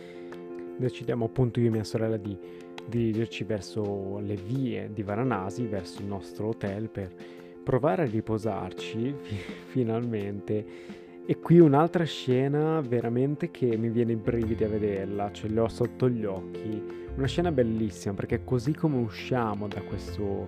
decidiamo 0.76 1.26
appunto 1.26 1.60
io 1.60 1.68
e 1.68 1.70
mia 1.70 1.84
sorella 1.84 2.16
di 2.16 2.36
dirigerci 2.86 3.44
verso 3.44 4.18
le 4.20 4.36
vie 4.36 4.90
di 4.92 5.02
Varanasi 5.02 5.66
verso 5.66 6.00
il 6.00 6.06
nostro 6.06 6.48
hotel 6.48 6.88
per 6.88 7.12
provare 7.62 8.02
a 8.02 8.06
riposarci 8.06 9.14
finalmente. 9.66 11.04
E 11.28 11.40
qui 11.40 11.58
un'altra 11.58 12.04
scena 12.04 12.80
veramente 12.80 13.50
che 13.50 13.76
mi 13.76 13.88
viene 13.88 14.12
i 14.12 14.16
brividi 14.16 14.62
a 14.62 14.68
vederla, 14.68 15.32
ce 15.32 15.48
li 15.48 15.58
ho 15.58 15.66
sotto 15.66 16.08
gli 16.08 16.24
occhi. 16.24 16.80
Una 17.16 17.26
scena 17.26 17.50
bellissima 17.50 18.14
perché 18.14 18.44
così 18.44 18.72
come 18.72 18.98
usciamo 18.98 19.66
da, 19.66 19.82
questo, 19.82 20.46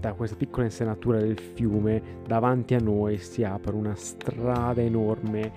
da 0.00 0.12
questa 0.14 0.34
piccola 0.34 0.64
insenatura 0.64 1.20
del 1.20 1.38
fiume, 1.38 2.02
davanti 2.26 2.74
a 2.74 2.80
noi 2.80 3.18
si 3.18 3.44
apre 3.44 3.72
una 3.72 3.94
strada 3.94 4.82
enorme 4.82 5.52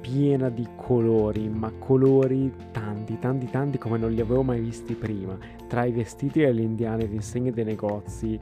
piena 0.00 0.48
di 0.48 0.66
colori, 0.74 1.46
ma 1.50 1.70
colori 1.78 2.50
tanti, 2.72 3.18
tanti, 3.18 3.50
tanti 3.50 3.76
come 3.76 3.98
non 3.98 4.10
li 4.10 4.22
avevo 4.22 4.42
mai 4.42 4.60
visti 4.60 4.94
prima, 4.94 5.36
tra 5.68 5.84
i 5.84 5.92
vestiti 5.92 6.40
delle 6.40 6.62
indiane, 6.62 7.06
le 7.06 7.14
insegne 7.14 7.50
dei 7.50 7.64
negozi, 7.64 8.38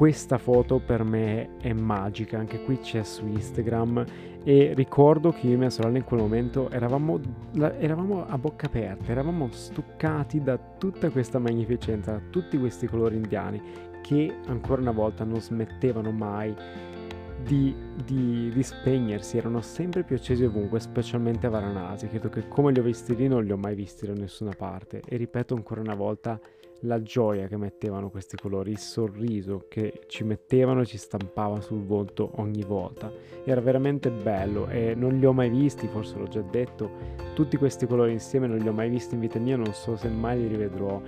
questa 0.00 0.38
foto 0.38 0.78
per 0.78 1.04
me 1.04 1.58
è 1.58 1.74
magica, 1.74 2.38
anche 2.38 2.62
qui 2.62 2.78
c'è 2.78 3.02
su 3.02 3.26
Instagram 3.26 4.02
e 4.42 4.72
ricordo 4.74 5.30
che 5.30 5.46
io 5.46 5.52
e 5.52 5.56
mia 5.58 5.68
sorella 5.68 5.98
in 5.98 6.04
quel 6.04 6.20
momento 6.20 6.70
eravamo, 6.70 7.20
eravamo 7.78 8.26
a 8.26 8.38
bocca 8.38 8.64
aperta, 8.64 9.12
eravamo 9.12 9.50
stuccati 9.50 10.40
da 10.40 10.56
tutta 10.56 11.10
questa 11.10 11.38
magnificenza, 11.38 12.12
da 12.12 12.22
tutti 12.30 12.58
questi 12.58 12.86
colori 12.86 13.16
indiani 13.16 13.60
che 14.00 14.34
ancora 14.46 14.80
una 14.80 14.92
volta 14.92 15.24
non 15.24 15.38
smettevano 15.38 16.10
mai 16.10 16.56
di, 17.42 17.74
di, 18.02 18.50
di, 18.50 18.62
spegnersi, 18.62 19.36
erano 19.36 19.60
sempre 19.60 20.02
più 20.02 20.16
accesi 20.16 20.44
ovunque, 20.44 20.80
specialmente 20.80 21.46
a 21.46 21.50
Varanasi. 21.50 22.08
Credo 22.08 22.30
che 22.30 22.48
come 22.48 22.72
li 22.72 22.78
ho 22.78 22.82
visti 22.82 23.14
lì 23.14 23.28
non 23.28 23.44
li 23.44 23.52
ho 23.52 23.58
mai 23.58 23.74
visti 23.74 24.06
da 24.06 24.14
nessuna 24.14 24.54
parte. 24.56 25.02
E 25.06 25.18
ripeto 25.18 25.54
ancora 25.54 25.82
una 25.82 25.94
volta, 25.94 26.40
la 26.80 27.02
gioia 27.02 27.46
che 27.46 27.56
mettevano 27.56 28.10
questi 28.10 28.36
colori, 28.36 28.70
il 28.70 28.78
sorriso 28.78 29.66
che 29.68 30.02
ci 30.06 30.24
mettevano 30.24 30.82
e 30.82 30.86
ci 30.86 30.98
stampava 30.98 31.60
sul 31.60 31.84
volto 31.84 32.32
ogni 32.36 32.62
volta. 32.62 33.12
Era 33.44 33.60
veramente 33.60 34.10
bello 34.10 34.68
e 34.68 34.94
non 34.94 35.18
li 35.18 35.26
ho 35.26 35.32
mai 35.32 35.50
visti, 35.50 35.86
forse 35.88 36.18
l'ho 36.18 36.28
già 36.28 36.42
detto, 36.42 36.90
tutti 37.34 37.56
questi 37.56 37.86
colori 37.86 38.12
insieme 38.12 38.46
non 38.46 38.58
li 38.58 38.68
ho 38.68 38.72
mai 38.72 38.88
visti 38.88 39.14
in 39.14 39.20
vita 39.20 39.38
mia, 39.38 39.56
non 39.56 39.72
so 39.72 39.96
se 39.96 40.08
mai 40.08 40.40
li 40.40 40.46
rivedrò 40.46 41.00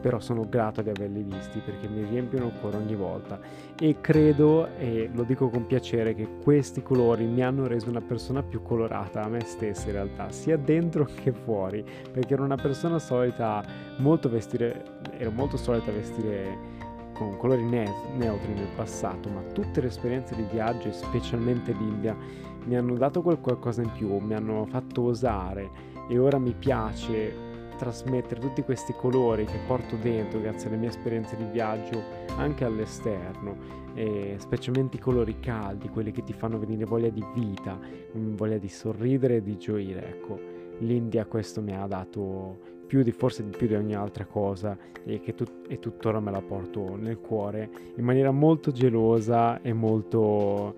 però 0.00 0.20
sono 0.20 0.46
grato 0.48 0.82
di 0.82 0.90
averli 0.90 1.22
visti 1.22 1.60
perché 1.60 1.88
mi 1.88 2.02
riempiono 2.04 2.46
il 2.46 2.52
cuore 2.60 2.76
ogni 2.76 2.94
volta. 2.94 3.38
E 3.78 3.96
credo, 4.00 4.68
e 4.78 5.10
lo 5.12 5.24
dico 5.24 5.48
con 5.48 5.66
piacere, 5.66 6.14
che 6.14 6.28
questi 6.42 6.82
colori 6.82 7.24
mi 7.24 7.42
hanno 7.42 7.66
reso 7.66 7.88
una 7.88 8.00
persona 8.00 8.42
più 8.42 8.62
colorata 8.62 9.22
a 9.22 9.28
me 9.28 9.40
stessa 9.44 9.86
in 9.86 9.92
realtà, 9.92 10.30
sia 10.30 10.56
dentro 10.56 11.06
che 11.22 11.32
fuori, 11.32 11.84
perché 12.12 12.34
ero 12.34 12.44
una 12.44 12.56
persona 12.56 12.98
solita 12.98 13.64
molto 13.98 14.28
vestire, 14.28 15.00
ero 15.16 15.30
molto 15.30 15.56
solita 15.56 15.90
vestire 15.90 16.76
con 17.14 17.36
colori 17.36 17.64
ne- 17.64 17.92
neutri 18.16 18.52
nel 18.52 18.68
passato, 18.76 19.28
ma 19.28 19.42
tutte 19.52 19.80
le 19.80 19.88
esperienze 19.88 20.36
di 20.36 20.44
viaggio, 20.50 20.92
specialmente 20.92 21.72
l'India, 21.72 22.16
mi 22.64 22.76
hanno 22.76 22.94
dato 22.94 23.22
qualcosa 23.22 23.82
in 23.82 23.90
più, 23.92 24.16
mi 24.18 24.34
hanno 24.34 24.64
fatto 24.66 25.02
osare. 25.02 25.96
E 26.08 26.18
ora 26.18 26.38
mi 26.38 26.54
piace 26.54 27.47
trasmettere 27.78 28.40
tutti 28.40 28.62
questi 28.62 28.92
colori 28.92 29.44
che 29.44 29.58
porto 29.66 29.96
dentro 29.96 30.40
grazie 30.40 30.68
alle 30.68 30.76
mie 30.76 30.88
esperienze 30.88 31.36
di 31.36 31.44
viaggio 31.44 32.02
anche 32.36 32.64
all'esterno, 32.64 33.86
e 33.94 34.36
specialmente 34.38 34.96
i 34.96 35.00
colori 35.00 35.40
caldi, 35.40 35.88
quelli 35.88 36.12
che 36.12 36.22
ti 36.22 36.32
fanno 36.32 36.58
venire 36.58 36.84
voglia 36.84 37.08
di 37.08 37.24
vita, 37.34 37.78
voglia 38.12 38.58
di 38.58 38.68
sorridere 38.68 39.36
e 39.36 39.42
di 39.42 39.56
gioire. 39.56 40.06
Ecco, 40.08 40.38
l'India 40.78 41.24
questo 41.26 41.62
mi 41.62 41.74
ha 41.74 41.86
dato 41.86 42.76
più 42.86 43.02
di 43.02 43.12
forse 43.12 43.44
di 43.44 43.56
più 43.56 43.66
di 43.66 43.74
ogni 43.74 43.94
altra 43.94 44.24
cosa 44.24 44.76
e 45.04 45.20
che 45.20 45.34
tut- 45.34 45.66
e 45.68 45.78
tuttora 45.78 46.20
me 46.20 46.30
la 46.30 46.40
porto 46.40 46.96
nel 46.96 47.18
cuore 47.18 47.70
in 47.96 48.04
maniera 48.04 48.30
molto 48.30 48.70
gelosa 48.72 49.60
e 49.60 49.72
molto 49.72 50.76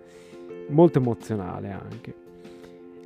molto 0.69 0.99
emozionale 0.99 1.71
anche. 1.71 2.15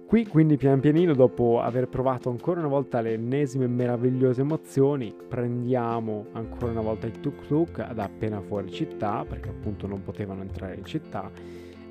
Qui 0.06 0.26
quindi 0.26 0.56
pian 0.58 0.80
pianino, 0.80 1.14
dopo 1.14 1.60
aver 1.60 1.88
provato 1.88 2.28
ancora 2.28 2.60
una 2.60 2.68
volta 2.68 3.00
le 3.00 3.14
ennesime 3.14 3.66
meravigliose 3.66 4.42
emozioni, 4.42 5.14
prendiamo 5.28 6.26
ancora 6.32 6.72
una 6.72 6.82
volta 6.82 7.06
il 7.06 7.18
tuk 7.20 7.46
tuk 7.46 7.78
ad 7.78 7.98
appena 7.98 8.40
fuori 8.40 8.70
città, 8.70 9.24
perché 9.26 9.48
appunto 9.48 9.86
non 9.86 10.02
potevano 10.02 10.42
entrare 10.42 10.74
in 10.76 10.84
città, 10.84 11.30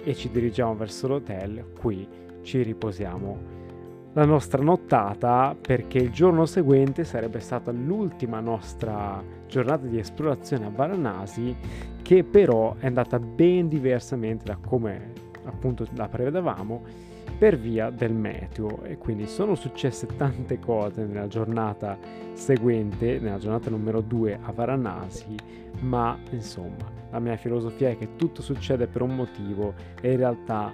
e 0.03 0.13
ci 0.13 0.29
dirigiamo 0.29 0.75
verso 0.75 1.07
l'hotel, 1.07 1.65
qui 1.77 2.07
ci 2.43 2.61
riposiamo. 2.61 3.61
La 4.13 4.25
nostra 4.25 4.61
nottata 4.61 5.55
perché 5.59 5.97
il 5.97 6.11
giorno 6.11 6.45
seguente 6.45 7.03
sarebbe 7.03 7.39
stata 7.39 7.71
l'ultima 7.71 8.39
nostra 8.39 9.21
giornata 9.47 9.87
di 9.87 9.97
esplorazione 9.97 10.67
a 10.67 10.69
Varanasi 10.69 11.55
che 12.03 12.23
però 12.23 12.75
è 12.77 12.85
andata 12.85 13.17
ben 13.17 13.67
diversamente 13.67 14.43
da 14.45 14.57
come 14.63 15.13
appunto 15.45 15.87
la 15.95 16.07
prevedevamo 16.07 17.12
per 17.37 17.57
via 17.57 17.89
del 17.89 18.13
meteo 18.13 18.83
e 18.83 18.97
quindi 18.97 19.27
sono 19.27 19.55
successe 19.55 20.07
tante 20.17 20.59
cose 20.59 21.05
nella 21.05 21.27
giornata 21.27 21.97
seguente, 22.33 23.19
nella 23.19 23.37
giornata 23.37 23.69
numero 23.69 24.01
2 24.01 24.39
a 24.41 24.51
Varanasi, 24.51 25.35
ma 25.79 26.17
insomma 26.31 26.91
la 27.11 27.19
mia 27.19 27.35
filosofia 27.35 27.89
è 27.89 27.97
che 27.97 28.15
tutto 28.15 28.41
succede 28.41 28.87
per 28.87 29.01
un 29.01 29.15
motivo 29.15 29.73
e 30.01 30.11
in 30.11 30.17
realtà 30.17 30.73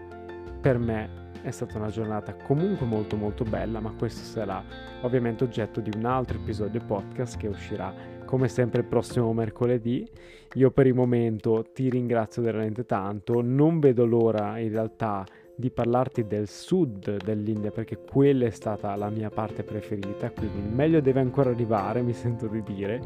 per 0.62 0.78
me 0.78 1.28
è 1.42 1.52
stata 1.52 1.78
una 1.78 1.90
giornata 1.90 2.34
comunque 2.34 2.86
molto 2.86 3.16
molto 3.16 3.44
bella, 3.44 3.80
ma 3.80 3.94
questo 3.98 4.24
sarà 4.24 4.64
ovviamente 5.02 5.44
oggetto 5.44 5.80
di 5.80 5.92
un 5.96 6.06
altro 6.06 6.38
episodio 6.38 6.82
podcast 6.86 7.38
che 7.38 7.48
uscirà 7.48 7.94
come 8.26 8.48
sempre 8.48 8.82
il 8.82 8.88
prossimo 8.88 9.34
mercoledì. 9.34 10.08
Io 10.56 10.72
per 10.72 10.88
il 10.88 10.94
momento 10.94 11.66
ti 11.74 11.90
ringrazio 11.90 12.42
veramente 12.42 12.86
tanto, 12.86 13.42
non 13.42 13.80
vedo 13.80 14.06
l'ora 14.06 14.60
in 14.60 14.70
realtà 14.70 15.26
di 15.60 15.72
parlarti 15.72 16.26
del 16.26 16.48
sud 16.48 17.22
dell'India 17.22 17.70
perché 17.70 17.98
quella 17.98 18.46
è 18.46 18.50
stata 18.50 18.96
la 18.96 19.10
mia 19.10 19.30
parte 19.30 19.64
preferita, 19.64 20.32
quindi 20.32 20.60
il 20.60 20.74
meglio 20.74 21.02
deve 21.02 21.20
ancora 21.20 21.50
arrivare, 21.50 22.02
mi 22.02 22.14
sento 22.14 22.48
di 22.48 22.64
dire, 22.64 23.02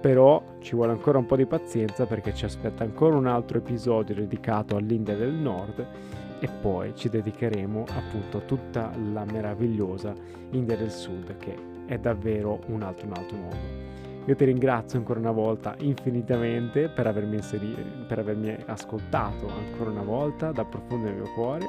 però 0.00 0.40
ci 0.60 0.76
vuole 0.76 0.92
ancora 0.92 1.18
un 1.18 1.26
po' 1.26 1.34
di 1.34 1.44
pazienza 1.44 2.06
perché 2.06 2.32
ci 2.34 2.44
aspetta 2.44 2.84
ancora 2.84 3.16
un 3.16 3.26
altro 3.26 3.58
episodio 3.58 4.14
dedicato 4.14 4.76
all'India 4.76 5.16
del 5.16 5.32
Nord 5.32 5.84
e 6.38 6.48
poi 6.60 6.94
ci 6.94 7.08
dedicheremo 7.08 7.84
appunto 7.88 8.38
a 8.38 8.42
tutta 8.42 8.92
la 9.12 9.24
meravigliosa 9.24 10.14
India 10.50 10.76
del 10.76 10.92
Sud 10.92 11.36
che 11.36 11.56
è 11.86 11.98
davvero 11.98 12.60
un 12.66 12.82
altro, 12.82 13.06
un 13.06 13.12
altro 13.14 13.36
mondo. 13.36 14.00
Io 14.24 14.36
ti 14.36 14.44
ringrazio 14.44 14.98
ancora 14.98 15.18
una 15.18 15.32
volta 15.32 15.74
infinitamente 15.78 16.88
per 16.88 17.08
avermi, 17.08 17.36
inseri- 17.36 18.04
per 18.06 18.20
avermi 18.20 18.56
ascoltato 18.66 19.48
ancora 19.48 19.90
una 19.90 20.02
volta 20.02 20.52
dal 20.52 20.68
profondo 20.68 21.06
del 21.06 21.14
mio 21.16 21.32
cuore 21.34 21.66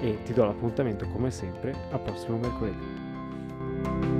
e 0.00 0.18
ti 0.22 0.34
do 0.34 0.44
l'appuntamento 0.44 1.08
come 1.08 1.30
sempre 1.30 1.74
al 1.90 2.00
prossimo 2.02 2.36
mercoledì. 2.36 4.17